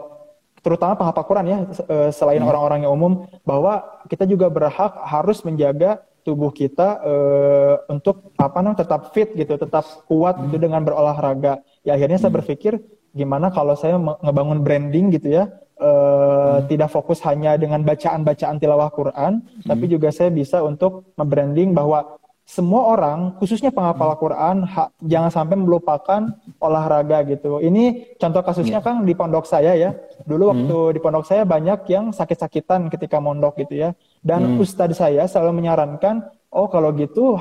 terutama 0.60 0.98
penghafal 0.98 1.24
Quran 1.26 1.46
ya 1.46 1.58
eh, 1.66 2.10
selain 2.10 2.42
hmm. 2.42 2.50
orang-orang 2.50 2.78
yang 2.86 2.92
umum 2.94 3.12
bahwa 3.42 4.02
kita 4.10 4.24
juga 4.26 4.50
berhak 4.50 4.92
harus 5.06 5.42
menjaga 5.46 6.02
tubuh 6.28 6.52
kita 6.52 7.00
uh, 7.00 7.74
untuk 7.88 8.36
apa 8.36 8.60
namanya 8.60 8.84
tetap 8.84 9.16
fit 9.16 9.32
gitu, 9.32 9.56
tetap 9.56 10.04
kuat 10.04 10.36
gitu 10.36 10.44
hmm. 10.44 10.50
gitu 10.52 10.64
dengan 10.68 10.84
berolahraga. 10.84 11.64
Ya 11.88 11.96
akhirnya 11.96 12.20
hmm. 12.20 12.24
saya 12.28 12.36
berpikir 12.36 12.72
gimana 13.16 13.48
kalau 13.48 13.72
saya 13.72 13.96
ngebangun 13.96 14.60
branding 14.60 15.08
gitu 15.16 15.32
ya, 15.40 15.48
uh, 15.80 16.60
hmm. 16.60 16.68
tidak 16.68 16.92
fokus 16.92 17.24
hanya 17.24 17.56
dengan 17.56 17.80
bacaan-bacaan 17.80 18.60
tilawah 18.60 18.92
Quran, 18.92 19.40
hmm. 19.40 19.64
tapi 19.64 19.84
juga 19.88 20.12
saya 20.12 20.28
bisa 20.28 20.60
untuk 20.60 21.08
membranding 21.16 21.72
bahwa 21.72 22.20
semua 22.48 22.96
orang, 22.96 23.36
khususnya 23.36 23.68
penghafal 23.68 24.08
Quran, 24.16 24.64
ha, 24.64 24.88
jangan 25.04 25.28
sampai 25.28 25.60
melupakan 25.60 26.32
olahraga 26.56 27.20
gitu. 27.28 27.60
Ini 27.60 28.16
contoh 28.16 28.40
kasusnya 28.40 28.80
yeah. 28.80 28.86
kan 28.88 29.04
di 29.04 29.12
pondok 29.12 29.44
saya 29.44 29.76
ya. 29.76 29.92
Dulu 30.24 30.48
hmm. 30.48 30.50
waktu 30.56 30.78
di 30.96 31.00
pondok 31.04 31.28
saya 31.28 31.44
banyak 31.44 31.84
yang 31.92 32.08
sakit-sakitan 32.08 32.88
ketika 32.88 33.20
mondok 33.20 33.60
gitu 33.60 33.76
ya. 33.76 33.92
Dan 34.24 34.56
hmm. 34.56 34.64
ustadz 34.64 34.96
saya 34.96 35.28
selalu 35.28 35.60
menyarankan, 35.60 36.24
oh 36.48 36.72
kalau 36.72 36.88
gitu, 36.96 37.36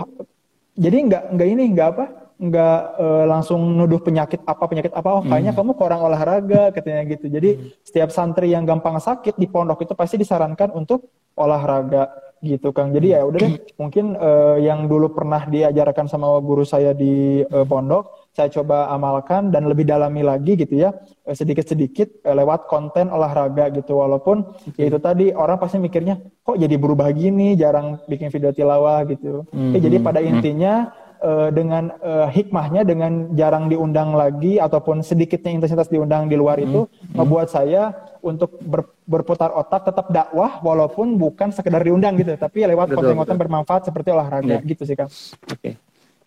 jadi 0.75 0.99
nggak 1.07 1.23
nggak 1.39 1.47
ini 1.55 1.63
nggak 1.71 1.87
apa, 1.87 2.05
nggak 2.43 2.79
uh, 2.99 3.25
langsung 3.31 3.63
nuduh 3.63 4.03
penyakit 4.03 4.43
apa 4.43 4.67
penyakit 4.67 4.91
apa. 4.91 5.07
Oh 5.07 5.23
kayaknya 5.23 5.55
hmm. 5.55 5.59
kamu 5.63 5.71
kurang 5.79 6.03
olahraga 6.03 6.75
katanya 6.75 7.07
gitu. 7.07 7.31
Jadi 7.31 7.49
hmm. 7.55 7.79
setiap 7.79 8.11
santri 8.11 8.51
yang 8.51 8.67
gampang 8.67 8.99
sakit 8.99 9.39
di 9.39 9.47
pondok 9.47 9.87
itu 9.87 9.95
pasti 9.95 10.19
disarankan 10.19 10.75
untuk 10.75 11.07
olahraga 11.39 12.26
gitu 12.43 12.69
Kang. 12.75 12.93
Jadi 12.93 13.17
ya 13.17 13.25
udah 13.25 13.39
deh, 13.39 13.53
mungkin 13.81 14.13
uh, 14.17 14.57
yang 14.61 14.85
dulu 14.85 15.13
pernah 15.13 15.45
diajarkan 15.49 16.05
sama 16.05 16.37
guru 16.41 16.61
saya 16.63 16.93
di 16.93 17.41
uh, 17.41 17.65
pondok, 17.65 18.29
saya 18.33 18.51
coba 18.53 18.93
amalkan 18.93 19.49
dan 19.49 19.65
lebih 19.65 19.87
dalami 19.87 20.21
lagi 20.21 20.53
gitu 20.53 20.77
ya, 20.77 20.93
uh, 21.25 21.35
sedikit-sedikit 21.35 22.21
uh, 22.27 22.35
lewat 22.37 22.69
konten 22.69 23.09
olahraga 23.09 23.73
gitu. 23.73 23.97
Walaupun 23.97 24.53
okay. 24.69 24.85
ya 24.85 24.93
itu 24.93 24.99
tadi 25.01 25.25
orang 25.33 25.57
pasti 25.57 25.81
mikirnya 25.81 26.21
kok 26.45 26.57
jadi 26.57 26.75
berubah 26.77 27.09
gini, 27.15 27.57
jarang 27.57 28.01
bikin 28.05 28.29
video 28.29 28.53
tilawah 28.53 29.01
gitu. 29.09 29.45
Mm 29.49 29.73
-hmm. 29.73 29.81
jadi 29.81 29.97
pada 30.03 30.19
intinya 30.21 30.93
uh, 31.21 31.49
dengan 31.53 31.93
uh, 32.01 32.27
hikmahnya 32.29 32.85
dengan 32.87 33.33
jarang 33.33 33.67
diundang 33.67 34.13
lagi 34.13 34.61
ataupun 34.61 35.01
sedikitnya 35.01 35.57
intensitas 35.57 35.89
diundang 35.89 36.29
di 36.29 36.35
luar 36.35 36.61
itu 36.61 36.85
hmm. 36.85 37.17
membuat 37.17 37.49
saya 37.49 37.93
untuk 38.21 38.59
ber, 38.59 38.87
berputar 39.07 39.53
otak 39.53 39.87
tetap 39.87 40.09
dakwah 40.11 40.59
walaupun 40.59 41.15
bukan 41.15 41.53
sekedar 41.53 41.81
diundang 41.81 42.17
gitu 42.19 42.35
tapi 42.35 42.65
lewat 42.67 42.93
konten-konten 42.93 43.37
bermanfaat 43.37 43.87
seperti 43.87 44.11
olahraga 44.11 44.59
yeah. 44.59 44.67
gitu 44.67 44.83
sih 44.83 44.95
Kang. 44.97 45.09
Oke. 45.09 45.57
Okay. 45.57 45.73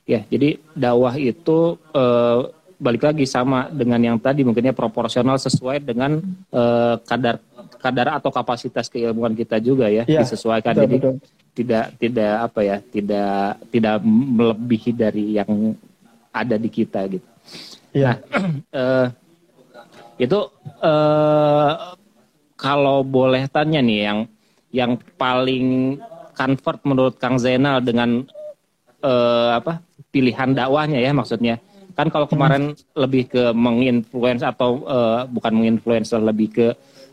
Ya, 0.08 0.26
jadi 0.26 0.58
dakwah 0.74 1.14
itu 1.14 1.78
uh, 1.94 2.50
balik 2.80 3.04
lagi 3.04 3.28
sama 3.28 3.68
dengan 3.68 4.00
yang 4.00 4.16
tadi 4.16 4.40
mungkinnya 4.40 4.72
proporsional 4.72 5.36
sesuai 5.36 5.84
dengan 5.84 6.18
uh, 6.50 6.96
kadar 7.04 7.44
kadar 7.80 8.20
atau 8.20 8.28
kapasitas 8.28 8.92
keilmuan 8.92 9.32
kita 9.32 9.56
juga 9.58 9.88
ya, 9.88 10.04
ya 10.04 10.20
disesuaikan 10.20 10.76
betul, 10.76 10.84
jadi 10.84 10.96
betul 11.00 11.14
tidak 11.54 11.84
tidak 11.98 12.32
apa 12.46 12.60
ya 12.62 12.76
tidak 12.80 13.58
tidak 13.68 13.96
melebihi 14.06 14.90
dari 14.94 15.24
yang 15.34 15.74
ada 16.30 16.56
di 16.56 16.70
kita 16.70 17.04
gitu. 17.10 17.26
Ya. 17.90 18.14
Nah, 18.14 18.16
uh, 18.70 19.06
itu 20.24 20.38
uh, 20.80 21.72
kalau 22.54 23.02
boleh 23.02 23.50
tanya 23.50 23.82
nih 23.82 24.00
yang 24.06 24.18
yang 24.70 24.92
paling 25.18 25.98
convert 26.38 26.80
menurut 26.86 27.14
Kang 27.18 27.36
Zainal 27.36 27.82
dengan 27.82 28.22
uh, 29.02 29.50
apa 29.58 29.82
pilihan 30.14 30.54
dakwahnya 30.54 31.02
ya 31.02 31.10
maksudnya 31.10 31.58
kan 31.98 32.06
kalau 32.08 32.30
kemarin 32.30 32.72
hmm. 32.72 32.96
lebih 32.96 33.28
ke 33.28 33.50
menginfluence 33.52 34.46
atau 34.46 34.86
uh, 34.86 35.26
bukan 35.26 35.52
menginfluence 35.58 36.14
lebih 36.14 36.48
ke 36.48 36.66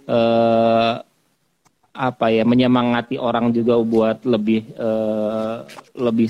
uh, 0.07 1.03
apa 1.97 2.25
ya 2.29 2.45
menyemangati 2.45 3.17
orang 3.17 3.49
juga 3.49 3.81
buat 3.81 4.21
lebih 4.23 4.69
uh, 4.77 5.65
lebih 5.97 6.29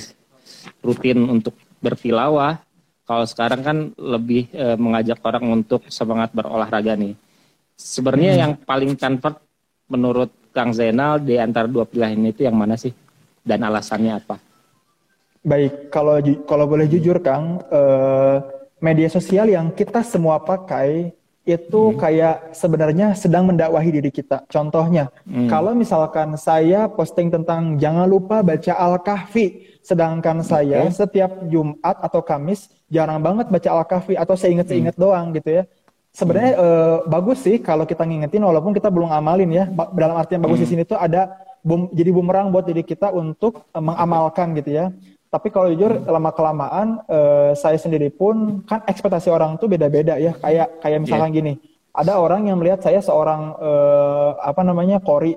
rutin 0.81 1.27
untuk 1.27 1.55
bertilawah. 1.83 2.59
Kalau 3.07 3.23
sekarang 3.23 3.61
kan 3.63 3.77
lebih 3.95 4.51
uh, 4.51 4.75
mengajak 4.75 5.23
orang 5.23 5.63
untuk 5.63 5.87
semangat 5.87 6.35
berolahraga 6.35 6.99
nih. 6.99 7.15
Sebenarnya 7.77 8.31
hmm. 8.35 8.41
yang 8.41 8.51
paling 8.59 8.91
convert 8.99 9.37
menurut 9.87 10.31
Kang 10.51 10.75
Zainal 10.75 11.21
di 11.23 11.39
antara 11.39 11.69
dua 11.69 11.87
pilihan 11.87 12.19
itu 12.27 12.43
yang 12.43 12.57
mana 12.57 12.75
sih? 12.75 12.91
Dan 13.47 13.63
alasannya 13.63 14.11
apa? 14.19 14.35
Baik, 15.39 15.87
kalau 15.87 16.19
kalau 16.43 16.67
boleh 16.67 16.91
jujur 16.91 17.23
Kang, 17.23 17.63
uh, 17.71 18.43
media 18.83 19.07
sosial 19.07 19.47
yang 19.47 19.71
kita 19.71 20.03
semua 20.03 20.43
pakai 20.43 21.15
itu 21.47 21.95
hmm. 21.95 21.97
kayak 21.97 22.35
sebenarnya 22.51 23.15
sedang 23.15 23.47
mendakwahi 23.47 23.95
diri 23.95 24.11
kita. 24.11 24.43
Contohnya, 24.51 25.07
hmm. 25.23 25.47
kalau 25.47 25.71
misalkan 25.71 26.35
saya 26.35 26.91
posting 26.91 27.31
tentang 27.31 27.79
jangan 27.79 28.03
lupa 28.03 28.43
baca 28.43 28.75
Al-Kahfi, 28.75 29.79
sedangkan 29.79 30.43
okay. 30.43 30.51
saya 30.51 30.81
setiap 30.91 31.31
Jumat 31.47 32.03
atau 32.03 32.19
Kamis 32.19 32.67
jarang 32.91 33.23
banget 33.23 33.47
baca 33.47 33.69
Al-Kahfi 33.79 34.19
atau 34.19 34.35
seinget-seinget 34.35 34.99
hmm. 34.99 35.01
doang 35.01 35.31
gitu 35.31 35.63
ya. 35.63 35.63
Sebenarnya 36.11 36.53
hmm. 36.59 36.61
uh, 36.61 36.97
bagus 37.07 37.39
sih 37.39 37.63
kalau 37.63 37.87
kita 37.87 38.03
ngingetin 38.03 38.43
walaupun 38.43 38.75
kita 38.75 38.91
belum 38.91 39.07
amalin 39.07 39.47
ya. 39.47 39.71
Dalam 39.95 40.19
artian 40.19 40.43
bagus 40.43 40.59
hmm. 40.59 40.65
di 40.67 40.71
sini 40.75 40.81
tuh 40.83 40.99
ada 40.99 41.31
bum, 41.63 41.87
jadi 41.95 42.11
bumerang 42.11 42.51
buat 42.51 42.67
diri 42.67 42.83
kita 42.83 43.15
untuk 43.15 43.63
uh, 43.71 43.79
mengamalkan 43.79 44.51
gitu 44.59 44.75
ya. 44.75 44.91
Tapi 45.27 45.51
kalau 45.51 45.67
jujur 45.71 46.07
lama 46.07 46.31
kelamaan 46.31 47.03
uh, 47.07 47.51
saya 47.51 47.75
sendiri 47.75 48.07
pun 48.07 48.63
kan 48.63 48.79
ekspektasi 48.87 49.27
orang 49.27 49.59
tuh 49.59 49.67
beda-beda 49.67 50.15
ya. 50.15 50.31
Kayak 50.39 50.79
kayak 50.79 50.99
misalkan 51.03 51.29
yeah. 51.31 51.37
gini, 51.37 51.53
ada 51.91 52.13
orang 52.15 52.47
yang 52.47 52.57
melihat 52.61 52.79
saya 52.79 53.03
seorang 53.03 53.55
uh, 53.59 54.39
apa 54.39 54.61
namanya 54.63 55.03
kori 55.03 55.35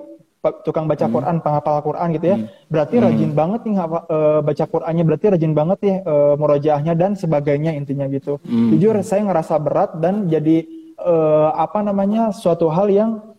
tukang 0.65 0.89
baca 0.89 1.05
hmm. 1.05 1.13
Quran, 1.13 1.35
penghafal 1.45 1.77
Quran 1.85 2.07
gitu 2.17 2.25
ya. 2.33 2.37
Hmm. 2.41 2.47
Berarti 2.65 2.95
hmm. 2.97 3.05
rajin 3.05 3.31
banget 3.37 3.59
nih 3.69 3.75
uh, 3.77 4.39
baca 4.41 4.65
Qurannya, 4.65 5.03
berarti 5.05 5.25
rajin 5.37 5.53
banget 5.53 5.79
ya 5.85 5.95
uh, 6.01 6.33
murojaahnya 6.33 6.93
dan 6.97 7.11
sebagainya 7.13 7.77
intinya 7.77 8.09
gitu. 8.09 8.41
Hmm. 8.41 8.73
Jujur 8.73 8.97
saya 9.05 9.21
ngerasa 9.27 9.55
berat 9.61 10.01
dan 10.01 10.25
jadi 10.25 10.65
uh, 10.97 11.53
apa 11.53 11.85
namanya 11.85 12.33
suatu 12.33 12.73
hal 12.73 12.89
yang 12.89 13.30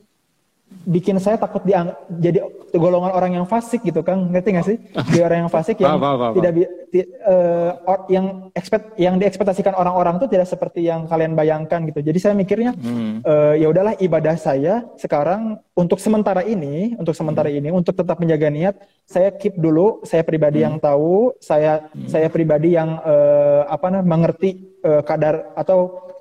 bikin 0.85 1.17
saya 1.23 1.39
takut 1.39 1.63
diang 1.63 1.95
jadi 2.09 2.43
golongan 2.75 3.13
orang 3.13 3.33
yang 3.39 3.47
fasik 3.47 3.85
gitu 3.85 4.01
kan 4.01 4.33
ngerti 4.33 4.49
nggak 4.53 4.67
sih 4.67 4.79
di 5.13 5.19
orang 5.21 5.47
yang 5.47 5.53
fasik 5.53 5.77
yang 5.79 6.01
tidak 6.37 6.53
ti, 6.93 7.01
uh, 7.25 7.73
yang 8.09 8.49
expect 8.53 8.97
yang 9.01 9.17
diekspektasikan 9.17 9.77
orang-orang 9.77 10.21
tuh 10.21 10.29
tidak 10.29 10.49
seperti 10.49 10.87
yang 10.89 11.09
kalian 11.09 11.33
bayangkan 11.33 11.85
gitu 11.89 12.01
jadi 12.05 12.19
saya 12.19 12.35
mikirnya 12.37 12.73
hmm. 12.77 13.25
uh, 13.25 13.55
ya 13.57 13.67
udahlah 13.69 13.95
ibadah 14.01 14.37
saya 14.37 14.85
sekarang 15.01 15.61
untuk 15.73 16.01
sementara 16.01 16.45
ini 16.45 16.97
untuk 17.01 17.17
sementara 17.17 17.49
hmm. 17.49 17.59
ini 17.59 17.69
untuk 17.73 17.97
tetap 17.97 18.21
menjaga 18.21 18.49
niat 18.53 18.75
saya 19.09 19.33
keep 19.33 19.57
dulu 19.57 20.05
saya 20.05 20.25
pribadi 20.25 20.61
hmm. 20.63 20.67
yang 20.69 20.77
tahu 20.81 21.33
saya 21.41 21.89
hmm. 21.93 22.09
saya 22.09 22.29
pribadi 22.29 22.77
yang 22.77 23.01
uh, 23.01 23.69
apa 23.69 23.89
namanya 23.89 24.09
mengerti 24.09 24.81
uh, 24.85 25.01
kadar 25.01 25.55
atau 25.57 26.12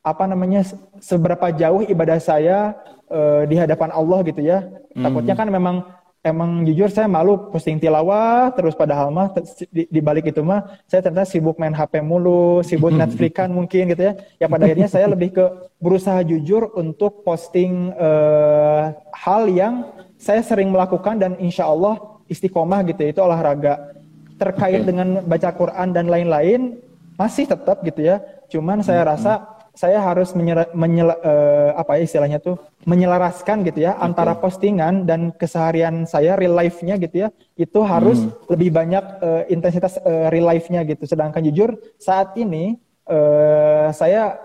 apa 0.00 0.24
namanya 0.24 0.64
seberapa 0.96 1.52
jauh 1.52 1.84
ibadah 1.84 2.16
saya 2.16 2.72
uh, 3.12 3.44
di 3.44 3.56
hadapan 3.60 3.92
Allah 3.92 4.18
gitu 4.24 4.40
ya. 4.40 4.64
Hmm. 4.96 5.04
Takutnya 5.04 5.34
kan 5.36 5.48
memang 5.52 5.84
emang 6.20 6.68
jujur 6.68 6.92
saya 6.92 7.08
malu 7.08 7.48
posting 7.48 7.80
tilawah 7.80 8.52
terus 8.52 8.76
padahal 8.76 9.08
mah 9.08 9.32
di, 9.72 9.88
di 9.88 10.00
balik 10.04 10.28
itu 10.28 10.44
mah 10.44 10.76
saya 10.84 11.00
ternyata 11.00 11.28
sibuk 11.28 11.56
main 11.56 11.72
HP 11.72 12.00
mulu, 12.00 12.60
sibuk 12.64 12.92
Netflix 13.00 13.32
kan 13.36 13.52
mungkin 13.52 13.92
gitu 13.92 14.02
ya. 14.08 14.12
Ya 14.40 14.46
pada 14.48 14.64
akhirnya 14.64 14.88
saya 14.88 15.08
lebih 15.08 15.36
ke 15.36 15.44
berusaha 15.80 16.20
jujur 16.24 16.72
untuk 16.76 17.20
posting 17.20 17.92
uh, 17.96 18.96
hal 19.12 19.48
yang 19.52 19.84
saya 20.20 20.40
sering 20.44 20.72
melakukan 20.72 21.16
dan 21.16 21.36
insya 21.40 21.68
Allah 21.68 22.20
istiqomah 22.28 22.84
gitu 22.88 23.04
ya, 23.04 23.08
itu 23.12 23.20
olahraga 23.20 23.96
terkait 24.40 24.80
okay. 24.80 24.88
dengan 24.88 25.20
baca 25.24 25.52
Quran 25.52 25.92
dan 25.92 26.08
lain-lain 26.08 26.80
masih 27.20 27.44
tetap 27.44 27.84
gitu 27.84 28.00
ya. 28.00 28.24
Cuman 28.48 28.80
saya 28.80 29.04
hmm. 29.04 29.10
rasa 29.12 29.59
saya 29.74 30.02
harus 30.02 30.34
menyela, 30.34 30.66
menyela, 30.74 31.14
uh, 31.22 31.70
apa 31.78 31.98
ya 31.98 32.02
istilahnya 32.04 32.38
tuh 32.42 32.58
menyelaraskan 32.84 33.62
gitu 33.66 33.86
ya 33.86 33.94
okay. 33.96 34.06
antara 34.06 34.34
postingan 34.36 35.06
dan 35.06 35.30
keseharian 35.34 36.04
saya 36.04 36.34
real 36.34 36.56
life-nya 36.56 36.98
gitu 36.98 37.26
ya 37.26 37.28
itu 37.54 37.80
harus 37.86 38.18
hmm. 38.24 38.50
lebih 38.50 38.70
banyak 38.74 39.04
uh, 39.22 39.42
intensitas 39.48 40.00
uh, 40.02 40.28
real 40.32 40.48
life-nya 40.50 40.82
gitu 40.84 41.06
sedangkan 41.06 41.44
jujur 41.46 41.78
saat 41.96 42.34
ini 42.36 42.76
uh, 43.06 43.94
saya 43.94 44.38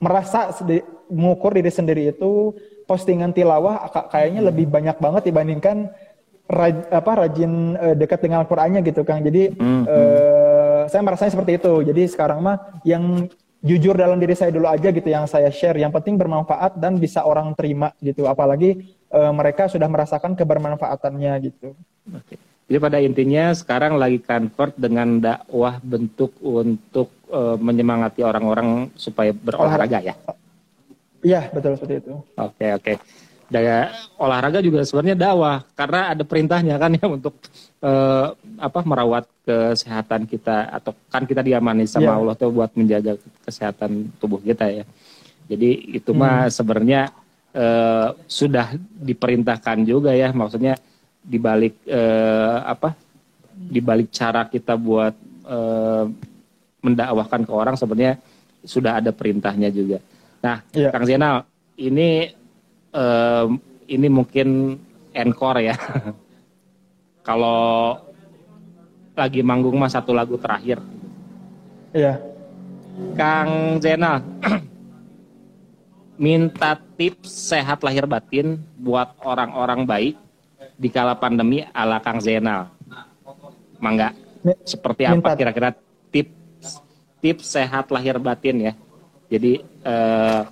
merasa 0.00 0.50
mengukur 1.12 1.52
diri 1.52 1.68
sendiri 1.68 2.08
itu 2.08 2.56
postingan 2.88 3.36
tilawah 3.36 3.86
kayaknya 4.08 4.48
lebih 4.48 4.66
banyak 4.66 4.96
banget 4.96 5.28
dibandingkan 5.28 5.92
raj, 6.50 6.76
apa 6.90 7.12
rajin 7.26 7.78
uh, 7.78 7.94
dekat 7.94 8.24
dengan 8.26 8.42
Al-Qur'annya 8.42 8.80
gitu 8.82 9.06
Kang 9.06 9.22
jadi 9.22 9.54
hmm. 9.54 9.82
uh, 9.86 10.82
saya 10.90 11.02
merasanya 11.06 11.32
seperti 11.38 11.62
itu 11.62 11.72
jadi 11.86 12.02
sekarang 12.10 12.42
mah 12.42 12.56
yang 12.82 13.30
jujur 13.60 13.92
dalam 13.96 14.16
diri 14.16 14.32
saya 14.32 14.50
dulu 14.52 14.66
aja 14.68 14.88
gitu 14.88 15.08
yang 15.08 15.28
saya 15.28 15.52
share. 15.52 15.76
Yang 15.76 16.00
penting 16.00 16.16
bermanfaat 16.16 16.76
dan 16.80 16.96
bisa 16.96 17.24
orang 17.24 17.52
terima 17.56 17.92
gitu. 18.00 18.24
Apalagi 18.26 18.96
e, 19.08 19.20
mereka 19.32 19.68
sudah 19.68 19.86
merasakan 19.86 20.36
kebermanfaatannya 20.36 21.32
gitu. 21.48 21.76
Oke. 22.10 22.36
Jadi 22.70 22.78
pada 22.78 22.98
intinya 23.02 23.50
sekarang 23.50 23.98
lagi 23.98 24.22
convert 24.22 24.78
dengan 24.78 25.18
dakwah 25.18 25.82
bentuk 25.82 26.34
untuk 26.40 27.12
e, 27.28 27.40
menyemangati 27.60 28.24
orang-orang 28.24 28.88
supaya 28.96 29.34
berolahraga 29.34 30.00
ya. 30.00 30.14
Iya 31.20 31.52
betul 31.52 31.76
seperti 31.76 31.94
itu. 32.00 32.14
Oke 32.40 32.66
oke 32.72 32.92
daya 33.50 33.90
olahraga 34.14 34.62
juga 34.62 34.86
sebenarnya 34.86 35.18
dakwah 35.18 35.66
karena 35.74 36.14
ada 36.14 36.22
perintahnya 36.22 36.78
kan 36.78 36.94
ya 36.94 37.06
untuk 37.10 37.34
uh, 37.82 38.30
apa 38.62 38.80
merawat 38.86 39.26
kesehatan 39.42 40.30
kita 40.30 40.70
atau 40.70 40.94
kan 41.10 41.26
kita 41.26 41.42
diamani 41.42 41.84
sama 41.90 42.14
yeah. 42.14 42.18
Allah 42.22 42.34
tuh 42.38 42.54
buat 42.54 42.70
menjaga 42.78 43.18
kesehatan 43.42 44.14
tubuh 44.22 44.38
kita 44.38 44.70
ya. 44.70 44.84
Jadi 45.50 45.98
itu 45.98 46.14
hmm. 46.14 46.20
mah 46.22 46.46
sebenarnya 46.46 47.10
uh, 47.50 48.14
sudah 48.30 48.78
diperintahkan 48.78 49.82
juga 49.82 50.14
ya 50.14 50.30
maksudnya 50.30 50.78
dibalik 51.20 51.74
uh, 51.90 52.62
apa 52.64 52.94
di 53.50 53.82
balik 53.82 54.14
cara 54.14 54.46
kita 54.48 54.78
buat 54.78 55.12
mendakwahkan 56.80 57.42
ke 57.42 57.50
orang 57.50 57.74
sebenarnya 57.74 58.22
sudah 58.62 59.02
ada 59.02 59.10
perintahnya 59.10 59.66
juga. 59.74 59.98
Nah, 60.46 60.62
yeah. 60.70 60.94
Kang 60.94 61.02
Zainal, 61.02 61.42
ini 61.74 62.30
uh, 62.94 63.46
ini 63.90 64.08
mungkin 64.08 64.78
encore 65.14 65.60
ya. 65.62 65.74
Kalau 67.26 67.98
lagi 69.18 69.44
manggung 69.44 69.76
mah 69.76 69.90
satu 69.90 70.14
lagu 70.16 70.38
terakhir. 70.40 70.80
Iya. 71.92 72.22
Kang 73.16 73.80
Zainal, 73.80 74.22
minta 76.20 76.76
tips 76.96 77.52
sehat 77.52 77.80
lahir 77.80 78.04
batin 78.04 78.60
buat 78.76 79.16
orang-orang 79.24 79.84
baik 79.88 80.14
di 80.80 80.88
kala 80.88 81.16
pandemi 81.16 81.64
ala 81.72 82.00
Kang 82.00 82.20
Zainal. 82.20 82.72
Mangga. 83.80 84.12
Seperti 84.64 85.04
apa 85.04 85.36
kira-kira 85.36 85.76
tips 86.08 86.80
tips 87.20 87.46
sehat 87.56 87.92
lahir 87.92 88.16
batin 88.16 88.72
ya. 88.72 88.72
Jadi 89.28 89.60
eh, 89.62 90.42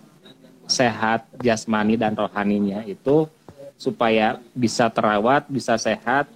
sehat 0.69 1.27
jasmani 1.41 1.97
dan 1.97 2.15
rohaninya 2.15 2.85
itu 2.85 3.27
supaya 3.81 4.37
bisa 4.53 4.87
terawat, 4.93 5.49
bisa 5.49 5.75
sehat 5.81 6.29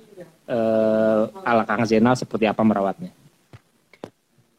eh, 0.47 1.23
ala 1.45 1.63
Kang 1.69 1.85
Zainal 1.85 2.17
seperti 2.17 2.49
apa 2.49 2.63
merawatnya? 2.65 3.11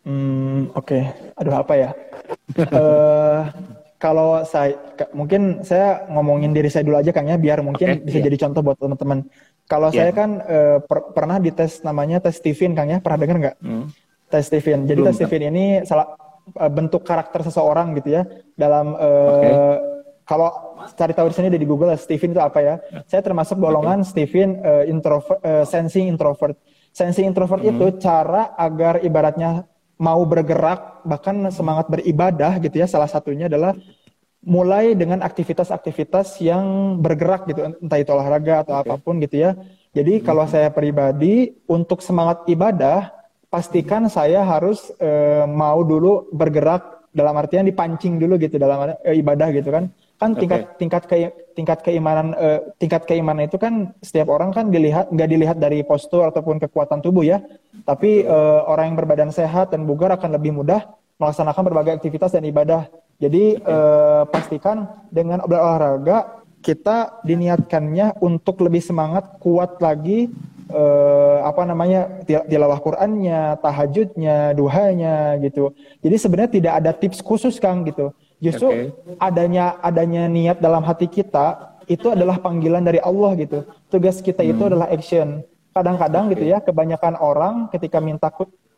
Hmm, 0.03 0.67
oke. 0.75 0.83
Okay. 0.83 1.03
Aduh 1.39 1.55
apa 1.55 1.73
ya? 1.79 1.89
uh, 2.59 3.47
kalau 4.03 4.43
saya 4.43 4.75
mungkin 5.15 5.63
saya 5.63 6.03
ngomongin 6.11 6.51
diri 6.51 6.67
saya 6.67 6.83
dulu 6.83 6.99
aja 6.99 7.15
Kang 7.15 7.31
ya 7.31 7.39
biar 7.39 7.63
mungkin 7.63 8.03
okay, 8.03 8.03
bisa 8.03 8.19
yeah. 8.19 8.27
jadi 8.27 8.37
contoh 8.43 8.61
buat 8.61 8.75
teman-teman. 8.75 9.19
Kalau 9.71 9.89
yeah. 9.95 9.97
saya 10.03 10.11
kan 10.11 10.29
uh, 10.43 10.77
per 10.83 11.15
pernah 11.15 11.39
dites 11.39 11.87
namanya 11.87 12.19
tes 12.19 12.35
Stephen 12.35 12.75
Kang 12.75 12.91
ya, 12.91 12.99
pernah 12.99 13.19
dengar 13.23 13.37
nggak? 13.39 13.57
Hmm. 13.63 13.87
Tes 14.27 14.43
Stephen. 14.51 14.83
Jadi 14.83 14.99
Belum, 14.99 15.07
tes 15.07 15.15
Stephen 15.23 15.43
ini 15.55 15.65
salah 15.87 16.11
bentuk 16.69 17.07
karakter 17.07 17.41
seseorang 17.45 17.95
gitu 17.97 18.19
ya 18.19 18.27
dalam 18.59 18.93
uh, 18.93 19.29
okay. 19.39 19.53
kalau 20.27 20.49
cari 20.91 21.13
tahu 21.15 21.31
di 21.31 21.35
sini 21.35 21.47
di 21.53 21.63
Google 21.63 21.95
Stephen 21.95 22.35
itu 22.35 22.41
apa 22.43 22.59
ya? 22.59 22.75
Yeah. 22.91 23.03
Saya 23.07 23.21
termasuk 23.23 23.57
golongan 23.59 24.03
okay. 24.03 24.09
Stephen 24.11 24.59
uh, 24.59 24.83
introvert 24.83 25.39
uh, 25.41 25.63
sensing 25.63 26.11
introvert. 26.11 26.59
Sensing 26.93 27.31
introvert 27.31 27.63
hmm. 27.63 27.71
itu 27.73 27.85
cara 28.03 28.53
agar 28.53 29.01
ibaratnya 29.01 29.65
mau 29.97 30.21
bergerak 30.27 31.05
bahkan 31.07 31.47
semangat 31.49 31.87
beribadah 31.87 32.59
gitu 32.59 32.81
ya 32.81 32.87
salah 32.89 33.07
satunya 33.07 33.47
adalah 33.47 33.77
mulai 34.43 34.91
dengan 34.91 35.23
aktivitas-aktivitas 35.23 36.43
yang 36.43 36.97
bergerak 36.99 37.47
gitu 37.47 37.63
entah 37.79 37.99
itu 38.01 38.11
olahraga 38.11 38.67
atau 38.67 38.75
okay. 38.75 38.83
apa 38.91 38.95
pun 38.99 39.15
gitu 39.23 39.35
ya 39.39 39.55
jadi 39.95 40.19
hmm. 40.19 40.23
kalau 40.27 40.45
saya 40.49 40.67
pribadi 40.73 41.55
untuk 41.69 42.03
semangat 42.03 42.43
ibadah 42.51 43.22
pastikan 43.53 44.09
saya 44.09 44.41
harus 44.41 44.89
e, 44.97 45.45
mau 45.45 45.85
dulu 45.85 46.25
bergerak 46.33 47.05
dalam 47.13 47.37
artian 47.37 47.69
dipancing 47.69 48.17
dulu 48.17 48.41
gitu 48.41 48.57
dalam 48.57 48.97
e, 49.05 49.21
ibadah 49.21 49.53
gitu 49.53 49.69
kan 49.69 49.93
kan 50.17 50.31
tingkat 50.39 50.61
okay. 50.63 50.77
tingkat 50.79 51.03
ke, 51.05 51.15
tingkat 51.51 51.79
keimanan 51.83 52.31
uh, 52.39 52.59
tingkat 52.79 53.03
keimanan 53.03 53.43
itu 53.49 53.59
kan 53.59 53.91
setiap 53.99 54.31
orang 54.31 54.55
kan 54.55 54.71
dilihat 54.71 55.11
nggak 55.11 55.29
dilihat 55.29 55.57
dari 55.59 55.83
postur 55.83 56.23
ataupun 56.31 56.63
kekuatan 56.63 57.03
tubuh 57.03 57.27
ya 57.27 57.43
tapi 57.83 58.23
uh, 58.23 58.63
orang 58.71 58.93
yang 58.93 58.97
berbadan 59.03 59.31
sehat 59.35 59.75
dan 59.75 59.83
bugar 59.83 60.15
akan 60.15 60.39
lebih 60.39 60.55
mudah 60.55 60.85
melaksanakan 61.19 61.63
berbagai 61.67 61.93
aktivitas 61.99 62.31
dan 62.31 62.47
ibadah 62.47 62.87
jadi 63.19 63.59
okay. 63.59 63.67
uh, 63.67 64.23
pastikan 64.31 64.87
dengan 65.11 65.43
olahraga 65.43 66.42
kita 66.63 67.19
diniatkannya 67.27 68.23
untuk 68.23 68.63
lebih 68.63 68.79
semangat 68.79 69.37
kuat 69.43 69.83
lagi 69.83 70.31
uh, 70.71 71.43
apa 71.43 71.67
namanya 71.67 72.23
tilawah 72.23 72.79
Qur'annya, 72.79 73.59
tahajudnya, 73.59 74.55
duhanya 74.55 75.35
gitu. 75.43 75.75
Jadi 75.99 76.15
sebenarnya 76.15 76.51
tidak 76.55 76.73
ada 76.79 76.91
tips 76.95 77.19
khusus 77.19 77.59
Kang 77.59 77.83
gitu. 77.83 78.15
Justru 78.39 78.67
okay. 78.71 78.87
adanya 79.19 79.79
adanya 79.79 80.27
niat 80.27 80.59
dalam 80.59 80.83
hati 80.83 81.07
kita 81.07 81.75
itu 81.87 82.11
adalah 82.11 82.39
panggilan 82.39 82.83
dari 82.83 82.99
Allah 83.03 83.35
gitu. 83.39 83.67
Tugas 83.91 84.23
kita 84.23 84.43
hmm. 84.43 84.51
itu 84.55 84.61
adalah 84.67 84.87
action. 84.91 85.43
Kadang-kadang 85.73 86.27
okay. 86.29 86.33
gitu 86.37 86.45
ya, 86.47 86.57
kebanyakan 86.63 87.19
orang 87.19 87.55
ketika 87.71 87.99
minta 87.99 88.31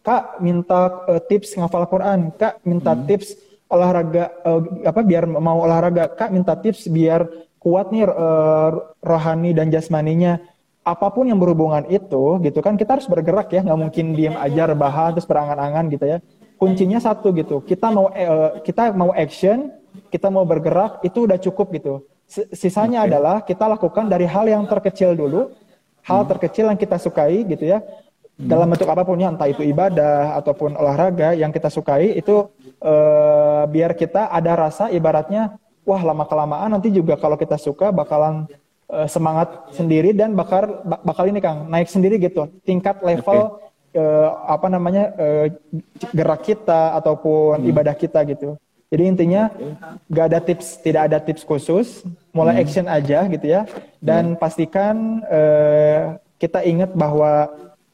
Kak 0.06 0.38
minta 0.38 1.02
uh, 1.10 1.18
tips 1.18 1.58
ngafal 1.58 1.90
Quran, 1.90 2.30
Kak 2.38 2.62
minta 2.62 2.94
hmm. 2.94 3.10
tips 3.10 3.42
olahraga 3.66 4.30
uh, 4.46 4.62
apa 4.86 5.02
biar 5.02 5.26
mau 5.26 5.66
olahraga, 5.66 6.14
Kak 6.14 6.30
minta 6.30 6.54
tips 6.54 6.86
biar 6.86 7.26
kuat 7.66 7.90
nih 7.90 8.06
uh, 8.06 8.94
rohani 9.02 9.58
dan 9.58 9.74
jasmaninya. 9.74 10.38
Apa 10.86 11.10
pun 11.10 11.26
yang 11.26 11.42
berhubungan 11.42 11.90
itu 11.90 12.38
gitu 12.46 12.62
kan 12.62 12.78
kita 12.78 13.02
harus 13.02 13.10
bergerak 13.10 13.50
ya, 13.50 13.66
nggak 13.66 13.80
mungkin 13.90 14.14
diam 14.14 14.38
aja 14.38 14.70
rebahan 14.70 15.18
terus 15.18 15.26
berangan-angan 15.26 15.90
gitu 15.90 16.06
ya 16.06 16.18
kuncinya 16.56 17.00
satu 17.00 17.32
gitu. 17.36 17.62
Kita 17.64 17.92
mau 17.92 18.10
uh, 18.10 18.60
kita 18.64 18.96
mau 18.96 19.12
action, 19.14 19.72
kita 20.10 20.32
mau 20.32 20.48
bergerak 20.48 21.04
itu 21.04 21.28
udah 21.28 21.38
cukup 21.40 21.68
gitu. 21.76 21.94
Sisanya 22.26 23.06
okay. 23.06 23.10
adalah 23.12 23.36
kita 23.46 23.66
lakukan 23.70 24.10
dari 24.10 24.26
hal 24.26 24.50
yang 24.50 24.66
terkecil 24.66 25.14
dulu, 25.14 25.54
hal 26.02 26.26
hmm. 26.26 26.30
terkecil 26.34 26.66
yang 26.74 26.80
kita 26.80 26.98
sukai 26.98 27.46
gitu 27.46 27.70
ya. 27.70 27.84
Hmm. 28.36 28.50
Dalam 28.50 28.68
bentuk 28.68 28.90
apa 28.90 29.06
pun 29.06 29.16
ya, 29.16 29.32
entah 29.32 29.48
itu 29.48 29.64
ibadah 29.64 30.36
ataupun 30.42 30.76
olahraga 30.76 31.38
yang 31.38 31.54
kita 31.54 31.70
sukai 31.70 32.18
itu 32.18 32.50
uh, 32.82 33.64
biar 33.70 33.94
kita 33.96 34.28
ada 34.34 34.58
rasa 34.58 34.90
ibaratnya 34.92 35.56
wah 35.88 36.02
lama 36.02 36.26
kelamaan 36.26 36.70
nanti 36.74 36.90
juga 36.92 37.16
kalau 37.16 37.38
kita 37.38 37.56
suka 37.56 37.94
bakalan 37.94 38.50
uh, 38.90 39.08
semangat 39.08 39.70
sendiri 39.72 40.12
dan 40.12 40.34
bakal 40.34 40.84
bakal 41.06 41.30
ini 41.30 41.40
Kang 41.40 41.70
naik 41.70 41.88
sendiri 41.88 42.20
gitu 42.20 42.50
tingkat 42.66 43.00
level 43.06 43.62
okay 43.62 43.66
uh, 43.96 44.30
apa 44.46 44.68
namanya 44.68 45.16
uh, 45.16 45.48
gerak 46.12 46.46
kita 46.46 46.94
ataupun 47.00 47.64
hmm. 47.64 47.72
ibadah 47.72 47.96
kita 47.96 48.22
gitu. 48.28 48.60
Jadi 48.94 49.04
intinya 49.12 49.50
gak 50.08 50.26
ada 50.30 50.40
tips, 50.40 50.78
tidak 50.80 51.10
ada 51.10 51.18
tips 51.18 51.42
khusus, 51.42 52.06
mulai 52.30 52.60
hmm. 52.60 52.64
action 52.64 52.86
aja 52.86 53.26
gitu 53.26 53.48
ya. 53.50 53.66
Dan 53.98 54.36
hmm. 54.36 54.40
pastikan 54.40 55.26
uh, 55.26 56.16
kita 56.38 56.62
ingat 56.62 56.94
bahwa 56.94 57.50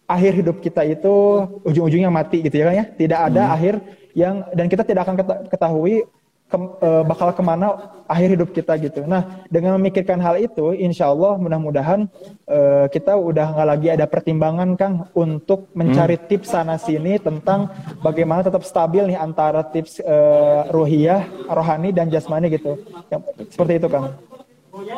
akhir 0.05 0.43
hidup 0.43 0.57
kita 0.59 0.83
itu 0.83 1.47
ujung-ujungnya 1.63 2.11
mati 2.11 2.43
gitu 2.43 2.59
ya 2.59 2.65
kan 2.69 2.75
ya. 2.75 2.85
Tidak 2.85 3.19
ada 3.31 3.43
hmm. 3.47 3.55
akhir 3.55 3.73
yang 4.11 4.35
dan 4.51 4.67
kita 4.67 4.83
tidak 4.83 5.07
akan 5.07 5.15
ketahui 5.47 6.03
ke, 6.51 6.57
uh, 6.59 7.03
bakal 7.07 7.31
ke 7.31 7.39
mana 7.39 7.79
akhir 8.11 8.35
hidup 8.35 8.49
kita 8.51 8.75
gitu. 8.83 9.07
Nah, 9.07 9.47
dengan 9.47 9.79
memikirkan 9.79 10.19
hal 10.19 10.35
itu, 10.35 10.75
insya 10.75 11.07
Allah 11.07 11.39
mudah-mudahan 11.39 12.11
uh, 12.51 12.85
kita 12.91 13.15
udah 13.15 13.55
nggak 13.55 13.67
lagi 13.71 13.87
ada 13.87 14.03
pertimbangan 14.03 14.75
Kang 14.75 15.07
untuk 15.15 15.71
mencari 15.71 16.19
hmm. 16.19 16.27
tips 16.27 16.51
sana 16.51 16.75
sini 16.75 17.15
tentang 17.23 17.71
bagaimana 18.03 18.43
tetap 18.43 18.67
stabil 18.67 19.07
nih 19.07 19.15
antara 19.15 19.63
tips 19.63 20.03
uh, 20.03 20.67
ruhiyah, 20.75 21.23
rohani 21.47 21.95
dan 21.95 22.11
jasmani 22.11 22.51
gitu. 22.51 22.75
Yang, 23.07 23.21
seperti 23.55 23.73
itu 23.79 23.87
Kang. 23.87 24.11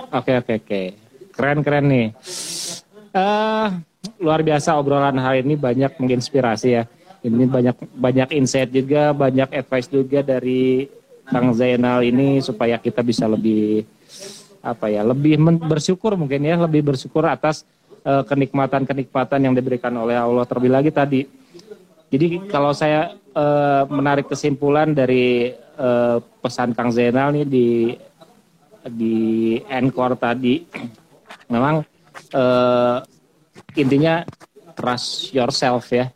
Oke 0.10 0.34
oke 0.42 0.54
oke, 0.66 0.82
keren 1.38 1.62
keren 1.62 1.86
nih. 1.86 2.08
Uh, 3.14 3.78
luar 4.18 4.42
biasa 4.42 4.74
obrolan 4.74 5.22
hari 5.22 5.46
ini 5.46 5.54
banyak 5.54 6.02
menginspirasi 6.02 6.70
ya. 6.82 6.84
Ini 7.24 7.48
banyak 7.48 7.76
banyak 7.96 8.30
insight 8.36 8.68
juga, 8.74 9.16
banyak 9.16 9.48
advice 9.56 9.88
juga 9.88 10.20
dari 10.20 10.92
Kang 11.28 11.56
Zainal 11.56 12.04
ini 12.04 12.44
supaya 12.44 12.76
kita 12.78 13.00
bisa 13.00 13.26
lebih 13.28 13.88
apa 14.64 14.88
ya 14.88 15.04
lebih 15.04 15.36
bersyukur 15.60 16.16
mungkin 16.16 16.40
ya 16.48 16.56
lebih 16.56 16.88
bersyukur 16.88 17.28
atas 17.28 17.68
uh, 18.08 18.24
kenikmatan-kenikmatan 18.24 19.40
yang 19.44 19.54
diberikan 19.56 19.92
oleh 19.96 20.16
Allah 20.16 20.48
terlebih 20.48 20.72
lagi 20.72 20.92
tadi. 20.92 21.22
Jadi 22.14 22.46
kalau 22.48 22.72
saya 22.72 23.18
uh, 23.34 23.84
menarik 23.90 24.30
kesimpulan 24.30 24.94
dari 24.94 25.52
uh, 25.76 26.22
pesan 26.40 26.78
Kang 26.78 26.94
Zainal 26.94 27.34
nih 27.34 27.46
di 27.48 27.70
di 28.84 29.18
encore 29.68 30.20
tadi, 30.20 30.62
memang 31.54 31.82
uh, 32.36 32.98
intinya 33.74 34.22
trust 34.78 35.34
yourself 35.34 35.90
ya. 35.90 36.08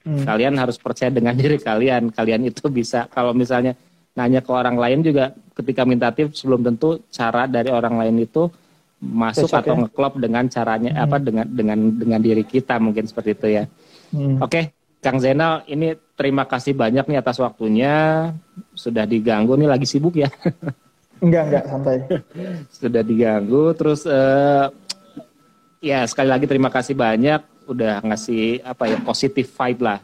Hmm. 0.00 0.24
Kalian 0.24 0.56
harus 0.56 0.80
percaya 0.80 1.12
dengan 1.12 1.36
diri 1.36 1.60
kalian. 1.60 2.12
Kalian 2.12 2.48
itu 2.48 2.68
bisa 2.72 3.08
kalau 3.08 3.36
misalnya 3.36 3.76
nanya 4.20 4.44
ke 4.44 4.52
orang 4.52 4.76
lain 4.76 5.00
juga 5.00 5.32
ketika 5.56 5.88
minta 5.88 6.12
tips 6.12 6.44
belum 6.44 6.60
tentu 6.60 7.00
cara 7.08 7.48
dari 7.48 7.72
orang 7.72 7.96
lain 7.96 8.20
itu 8.20 8.52
masuk 9.00 9.48
Cocok, 9.48 9.60
atau 9.64 9.74
ya? 9.74 9.80
ngeklop 9.84 10.14
dengan 10.20 10.44
caranya 10.52 10.92
hmm. 10.92 11.04
apa 11.08 11.16
dengan 11.16 11.46
dengan 11.48 11.78
dengan 11.96 12.20
diri 12.20 12.44
kita 12.44 12.76
mungkin 12.76 13.08
seperti 13.08 13.30
itu 13.32 13.46
ya. 13.48 13.64
Hmm. 14.12 14.36
Oke, 14.44 14.52
okay, 14.52 14.64
Kang 15.00 15.16
Zainal 15.16 15.64
ini 15.64 15.96
terima 16.12 16.44
kasih 16.44 16.76
banyak 16.76 17.08
nih 17.08 17.18
atas 17.24 17.40
waktunya. 17.40 18.28
Sudah 18.76 19.08
diganggu 19.08 19.56
nih 19.56 19.72
lagi 19.72 19.88
sibuk 19.88 20.20
ya. 20.20 20.28
enggak, 21.24 21.42
enggak, 21.48 21.64
santai. 21.64 21.96
Sudah 22.68 23.00
diganggu 23.00 23.72
terus 23.72 24.04
uh, 24.04 24.68
ya 25.80 26.04
sekali 26.04 26.28
lagi 26.28 26.44
terima 26.44 26.68
kasih 26.68 26.92
banyak 26.92 27.40
udah 27.64 28.04
ngasih 28.04 28.60
apa 28.66 28.84
ya 28.84 28.98
positif 29.00 29.48
vibe 29.56 29.80
lah 29.80 29.98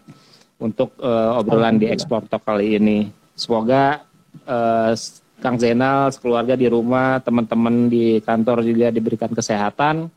untuk 0.56 0.96
uh, 1.04 1.36
obrolan 1.36 1.76
di 1.76 1.92
Explore 1.92 2.32
Talk 2.32 2.48
kali 2.48 2.80
ini. 2.80 3.12
Semoga 3.36 4.05
uh, 4.46 4.94
Kang 5.42 5.60
Zainal, 5.60 6.08
keluarga 6.16 6.56
di 6.56 6.64
rumah, 6.70 7.20
teman-teman 7.20 7.92
di 7.92 8.24
kantor 8.24 8.64
juga 8.64 8.88
diberikan 8.88 9.28
kesehatan, 9.28 10.08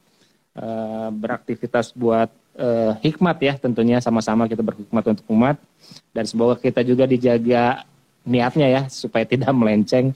uh, 0.56 1.10
beraktivitas 1.12 1.92
buat 1.92 2.32
uh, 2.56 2.94
hikmat 3.04 3.38
ya 3.40 3.54
tentunya 3.60 3.98
sama-sama 4.00 4.48
kita 4.48 4.64
berhikmat 4.64 5.04
untuk 5.12 5.26
umat 5.32 5.60
dan 6.16 6.24
semoga 6.24 6.60
kita 6.60 6.84
juga 6.84 7.04
dijaga 7.08 7.84
niatnya 8.28 8.68
ya 8.68 8.82
supaya 8.88 9.24
tidak 9.24 9.52
melenceng 9.56 10.16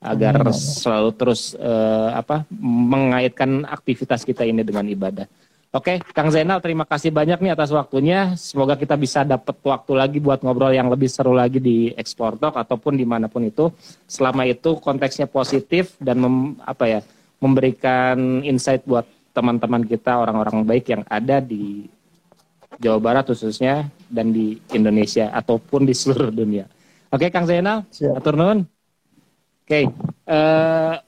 agar 0.00 0.48
selalu 0.56 1.12
terus 1.12 1.52
uh, 1.60 2.16
apa 2.16 2.48
mengaitkan 2.64 3.68
aktivitas 3.68 4.24
kita 4.24 4.48
ini 4.48 4.64
dengan 4.64 4.88
ibadah. 4.88 5.28
Oke, 5.70 6.02
Kang 6.02 6.34
Zainal 6.34 6.58
terima 6.58 6.82
kasih 6.82 7.14
banyak 7.14 7.38
nih 7.38 7.54
atas 7.54 7.70
waktunya. 7.70 8.34
Semoga 8.34 8.74
kita 8.74 8.98
bisa 8.98 9.22
dapat 9.22 9.54
waktu 9.62 9.92
lagi 9.94 10.18
buat 10.18 10.42
ngobrol 10.42 10.74
yang 10.74 10.90
lebih 10.90 11.06
seru 11.06 11.30
lagi 11.30 11.62
di 11.62 11.94
Explore 11.94 12.42
Talk 12.42 12.58
ataupun 12.58 12.98
di 12.98 13.06
mana 13.06 13.30
pun 13.30 13.46
itu. 13.46 13.70
Selama 14.10 14.42
itu 14.50 14.82
konteksnya 14.82 15.30
positif 15.30 15.94
dan 16.02 16.26
mem, 16.26 16.58
apa 16.66 16.90
ya 16.90 17.00
memberikan 17.38 18.42
insight 18.42 18.82
buat 18.82 19.06
teman-teman 19.30 19.86
kita 19.86 20.18
orang-orang 20.18 20.66
baik 20.66 20.90
yang 20.90 21.06
ada 21.06 21.38
di 21.38 21.86
Jawa 22.82 22.98
Barat 22.98 23.30
khususnya 23.30 23.86
dan 24.10 24.34
di 24.34 24.58
Indonesia 24.74 25.30
ataupun 25.30 25.86
di 25.86 25.94
seluruh 25.94 26.34
dunia. 26.34 26.66
Oke, 27.14 27.30
Kang 27.30 27.46
Zainal, 27.46 27.86
atur 28.18 28.34
nuhun. 28.34 28.66
Oke, 29.62 29.86
uh, 30.26 30.98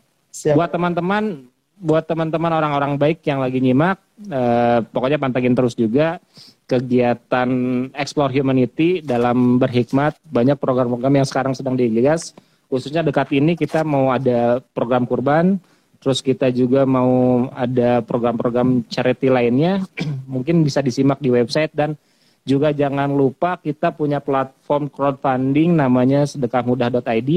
buat 0.54 0.70
teman-teman 0.70 1.50
buat 1.82 2.06
teman-teman 2.06 2.54
orang-orang 2.54 2.94
baik 2.94 3.26
yang 3.26 3.42
lagi 3.42 3.58
nyimak, 3.58 3.98
eh, 4.30 4.78
pokoknya 4.86 5.18
pantengin 5.18 5.58
terus 5.58 5.74
juga 5.74 6.22
kegiatan 6.70 7.50
Explore 7.90 8.30
Humanity 8.38 9.02
dalam 9.02 9.58
berhikmat. 9.58 10.14
Banyak 10.22 10.62
program-program 10.62 11.18
yang 11.18 11.26
sekarang 11.26 11.52
sedang 11.58 11.74
digagas. 11.74 12.32
Khususnya 12.70 13.02
dekat 13.02 13.34
ini 13.34 13.58
kita 13.58 13.82
mau 13.82 14.14
ada 14.14 14.62
program 14.72 15.04
kurban, 15.04 15.58
terus 15.98 16.22
kita 16.22 16.54
juga 16.54 16.86
mau 16.86 17.44
ada 17.52 18.00
program-program 18.00 18.86
charity 18.86 19.28
lainnya. 19.28 19.82
Mungkin 20.32 20.62
bisa 20.62 20.80
disimak 20.80 21.18
di 21.18 21.34
website 21.34 21.74
dan 21.74 21.98
juga 22.46 22.70
jangan 22.70 23.10
lupa 23.10 23.58
kita 23.58 23.94
punya 23.94 24.18
platform 24.22 24.90
crowdfunding 24.90 25.78
namanya 25.78 26.26
sedekahmudah.id 26.26 27.30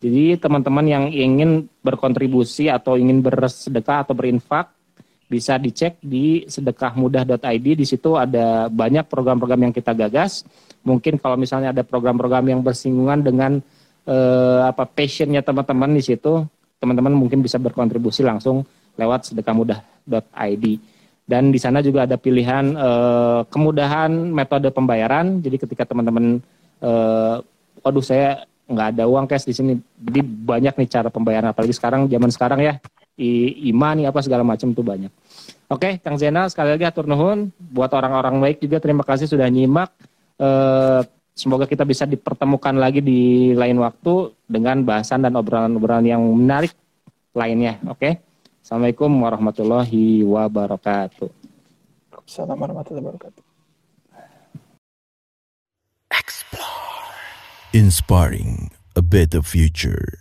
jadi 0.00 0.40
teman-teman 0.40 0.86
yang 0.88 1.04
ingin 1.12 1.68
berkontribusi 1.84 2.72
atau 2.72 2.96
ingin 2.96 3.20
bersedekah 3.20 4.08
atau 4.08 4.16
berinfak 4.16 4.72
bisa 5.28 5.60
dicek 5.60 6.00
di 6.00 6.48
sedekahmudah.id. 6.48 7.66
Di 7.76 7.86
situ 7.86 8.16
ada 8.16 8.72
banyak 8.72 9.04
program-program 9.06 9.68
yang 9.68 9.74
kita 9.76 9.92
gagas. 9.92 10.48
Mungkin 10.88 11.20
kalau 11.20 11.36
misalnya 11.36 11.76
ada 11.76 11.84
program-program 11.84 12.48
yang 12.48 12.64
bersinggungan 12.64 13.20
dengan 13.20 13.60
eh, 14.08 14.60
apa 14.64 14.88
passionnya 14.88 15.44
teman-teman 15.44 15.92
di 15.92 16.02
situ, 16.02 16.48
teman-teman 16.80 17.12
mungkin 17.12 17.44
bisa 17.44 17.60
berkontribusi 17.60 18.24
langsung 18.24 18.64
lewat 18.96 19.30
sedekahmudah.id. 19.30 20.64
Dan 21.28 21.52
di 21.52 21.60
sana 21.60 21.84
juga 21.84 22.08
ada 22.08 22.16
pilihan 22.16 22.72
eh, 22.72 23.40
kemudahan 23.52 24.10
metode 24.32 24.72
pembayaran. 24.72 25.44
Jadi 25.44 25.60
ketika 25.60 25.84
teman-teman, 25.84 26.40
eh, 26.80 27.36
waduh 27.84 28.02
saya 28.02 28.48
nggak 28.70 28.88
ada 28.96 29.04
uang 29.10 29.26
cash 29.26 29.50
di 29.50 29.54
sini. 29.54 29.72
Jadi 29.98 30.20
banyak 30.22 30.74
nih 30.78 30.88
cara 30.88 31.08
pembayaran 31.10 31.50
apalagi 31.50 31.74
sekarang 31.74 32.06
zaman 32.06 32.30
sekarang 32.30 32.60
ya 32.62 32.74
IMA 33.20 34.00
nih 34.00 34.06
apa 34.08 34.22
segala 34.24 34.46
macam 34.46 34.72
tuh 34.72 34.86
banyak. 34.86 35.12
Oke, 35.70 36.02
Kang 36.02 36.18
Zainal 36.18 36.50
sekali 36.50 36.74
lagi 36.74 36.82
atur 36.82 37.06
nuhun 37.06 37.54
buat 37.58 37.92
orang-orang 37.94 38.42
baik 38.42 38.58
juga 38.64 38.82
terima 38.82 39.06
kasih 39.06 39.30
sudah 39.30 39.46
nyimak. 39.46 39.92
Eh, 40.40 41.00
semoga 41.36 41.68
kita 41.68 41.84
bisa 41.86 42.08
dipertemukan 42.08 42.74
lagi 42.74 43.04
di 43.04 43.52
lain 43.54 43.78
waktu 43.78 44.34
dengan 44.48 44.82
bahasan 44.82 45.22
dan 45.22 45.36
obrolan-obrolan 45.36 46.06
yang 46.08 46.22
menarik 46.24 46.74
lainnya. 47.36 47.78
Oke. 47.86 48.18
Assalamualaikum 48.64 49.10
warahmatullahi 49.10 50.26
wabarakatuh. 50.26 51.30
Assalamualaikum 52.26 52.82
warahmatullahi 52.82 53.04
wabarakatuh. 53.06 53.42
Inspiring 57.72 58.70
a 58.96 59.02
better 59.02 59.42
future. 59.42 60.18